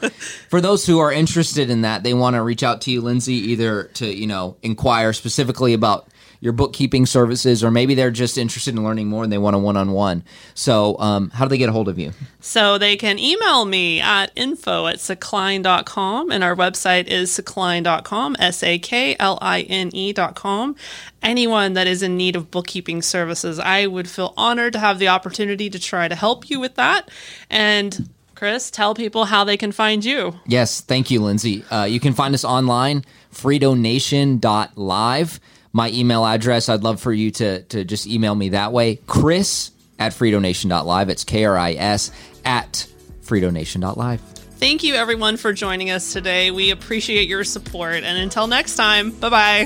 for 0.49 0.61
those 0.61 0.85
who 0.85 0.99
are 0.99 1.11
interested 1.11 1.69
in 1.69 1.81
that, 1.81 2.03
they 2.03 2.13
want 2.13 2.37
to 2.37 2.43
reach 2.43 2.63
out 2.63 2.79
to 2.83 2.91
you, 2.91 3.01
Lindsay, 3.01 3.33
either 3.33 3.83
to 3.95 4.07
you 4.07 4.25
know 4.25 4.55
inquire 4.63 5.11
specifically 5.11 5.73
about 5.73 6.07
your 6.39 6.53
bookkeeping 6.53 7.05
services, 7.05 7.63
or 7.63 7.71
maybe 7.71 7.95
they're 7.95 8.11
just 8.11 8.37
interested 8.37 8.75
in 8.75 8.83
learning 8.83 9.07
more 9.07 9.23
and 9.23 9.31
they 9.31 9.37
want 9.37 9.55
a 9.55 9.59
one-on-one. 9.59 10.23
So, 10.53 10.97
um, 10.99 11.29
how 11.31 11.45
do 11.45 11.49
they 11.49 11.57
get 11.57 11.69
a 11.69 11.71
hold 11.71 11.87
of 11.87 11.97
you? 11.97 12.11
So 12.39 12.77
they 12.77 12.95
can 12.95 13.19
email 13.19 13.65
me 13.65 13.99
at 13.99 14.31
info 14.35 14.87
at 14.87 14.97
sakline.com 14.97 16.31
and 16.31 16.43
our 16.43 16.55
website 16.55 17.07
is 17.07 17.31
sakline.com, 17.31 18.35
S 18.39 18.63
A 18.63 18.79
K 18.79 19.15
L 19.19 19.37
I 19.41 19.61
N 19.61 19.89
E.com. 19.93 20.75
Anyone 21.21 21.73
that 21.73 21.87
is 21.87 22.03
in 22.03 22.15
need 22.15 22.35
of 22.35 22.51
bookkeeping 22.51 23.01
services, 23.01 23.59
I 23.59 23.87
would 23.87 24.09
feel 24.09 24.33
honored 24.37 24.73
to 24.73 24.79
have 24.79 24.99
the 24.99 25.07
opportunity 25.07 25.69
to 25.69 25.79
try 25.79 26.07
to 26.07 26.15
help 26.15 26.49
you 26.49 26.59
with 26.59 26.75
that. 26.75 27.09
And 27.49 28.09
Kris, 28.35 28.69
tell 28.69 28.93
people 28.93 29.25
how 29.25 29.43
they 29.43 29.57
can 29.57 29.71
find 29.71 30.05
you. 30.05 30.39
Yes, 30.45 30.81
thank 30.81 31.09
you, 31.09 31.23
Lindsay. 31.23 31.63
Uh, 31.71 31.85
you 31.85 31.99
can 31.99 32.13
find 32.13 32.35
us 32.35 32.45
online, 32.45 33.03
freedonation.live. 33.33 35.39
My 35.77 35.91
email 35.91 36.25
address, 36.25 36.69
I'd 36.69 36.81
love 36.81 36.99
for 36.99 37.13
you 37.13 37.29
to, 37.29 37.61
to 37.61 37.85
just 37.85 38.07
email 38.07 38.33
me 38.33 38.49
that 38.49 38.73
way. 38.73 38.95
Kris 39.05 39.69
at 39.99 40.11
freedonation.live. 40.11 41.09
It's 41.09 41.23
K 41.23 41.45
R 41.45 41.55
I 41.55 41.73
S 41.73 42.11
at 42.43 42.87
freedonation.live. 43.21 44.19
Thank 44.19 44.81
you, 44.81 44.95
everyone, 44.95 45.37
for 45.37 45.53
joining 45.53 45.91
us 45.91 46.13
today. 46.13 46.49
We 46.49 46.71
appreciate 46.71 47.29
your 47.29 47.43
support. 47.43 47.97
And 48.03 48.17
until 48.17 48.47
next 48.47 48.75
time, 48.75 49.11
bye 49.11 49.29
bye. 49.29 49.65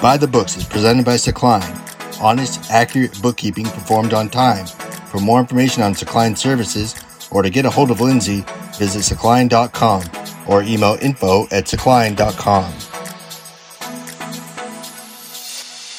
By 0.00 0.16
the 0.16 0.26
Books 0.26 0.56
is 0.56 0.64
presented 0.64 1.04
by 1.04 1.16
Sakline. 1.16 2.18
Honest, 2.18 2.70
accurate 2.70 3.20
bookkeeping 3.20 3.66
performed 3.66 4.14
on 4.14 4.30
time. 4.30 4.64
For 4.64 5.20
more 5.20 5.38
information 5.38 5.82
on 5.82 5.92
Sakline 5.92 6.34
services 6.34 6.94
or 7.30 7.42
to 7.42 7.50
get 7.50 7.66
a 7.66 7.70
hold 7.70 7.90
of 7.90 8.00
Lindsay, 8.00 8.42
visit 8.78 9.00
sakline.com 9.00 10.04
or 10.48 10.62
email 10.62 10.96
info 11.02 11.44
at 11.50 11.66
sakline.com. 11.66 12.87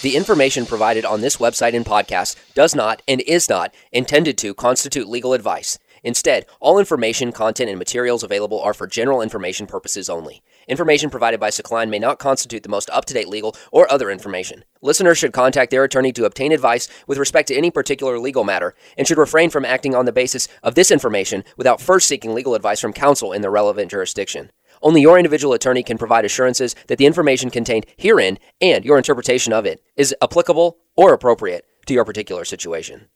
The 0.01 0.15
information 0.15 0.65
provided 0.65 1.03
on 1.03 1.19
this 1.19 1.38
website 1.38 1.75
and 1.75 1.85
podcast 1.85 2.38
does 2.53 2.73
not 2.73 3.01
and 3.05 3.19
is 3.19 3.49
not 3.49 3.75
intended 3.91 4.38
to 4.38 4.53
constitute 4.53 5.09
legal 5.09 5.33
advice. 5.33 5.77
Instead, 6.03 6.45
all 6.62 6.79
information, 6.79 7.33
content, 7.33 7.69
and 7.69 7.77
materials 7.77 8.23
available 8.23 8.62
are 8.62 8.73
for 8.73 8.88
general 8.88 9.21
information 9.21 9.67
purposes 9.67 10.09
only. 10.09 10.41
Information 10.69 11.09
provided 11.09 11.38
by 11.38 11.49
Sakline 11.49 11.89
may 11.89 11.99
not 11.99 12.17
constitute 12.17 12.63
the 12.63 12.69
most 12.69 12.89
up 12.91 13.03
to 13.05 13.13
date 13.13 13.27
legal 13.27 13.57
or 13.73 13.91
other 13.91 14.09
information. 14.09 14.63
Listeners 14.81 15.17
should 15.17 15.33
contact 15.33 15.69
their 15.69 15.83
attorney 15.83 16.13
to 16.13 16.23
obtain 16.23 16.53
advice 16.53 16.88
with 17.05 17.17
respect 17.17 17.49
to 17.49 17.55
any 17.57 17.69
particular 17.69 18.19
legal 18.19 18.45
matter 18.45 18.75
and 18.97 19.05
should 19.05 19.17
refrain 19.17 19.49
from 19.49 19.65
acting 19.65 19.95
on 19.95 20.05
the 20.05 20.13
basis 20.13 20.47
of 20.63 20.75
this 20.75 20.91
information 20.91 21.43
without 21.57 21.81
first 21.81 22.07
seeking 22.07 22.33
legal 22.33 22.55
advice 22.55 22.79
from 22.79 22.93
counsel 22.93 23.33
in 23.33 23.41
the 23.41 23.49
relevant 23.49 23.91
jurisdiction. 23.91 24.49
Only 24.82 25.02
your 25.02 25.18
individual 25.18 25.54
attorney 25.54 25.84
can 25.84 25.98
provide 25.98 26.26
assurances 26.26 26.76
that 26.88 26.98
the 26.98 27.06
information 27.06 27.50
contained 27.50 27.86
herein 27.98 28.38
and 28.62 28.86
your 28.86 28.98
interpretation 28.98 29.54
of 29.54 29.65
it 29.65 29.84
is 29.96 30.15
applicable 30.22 30.78
or 30.96 31.13
appropriate 31.13 31.65
to 31.86 31.94
your 31.94 32.06
particular 32.06 32.46
situation. 32.46 33.10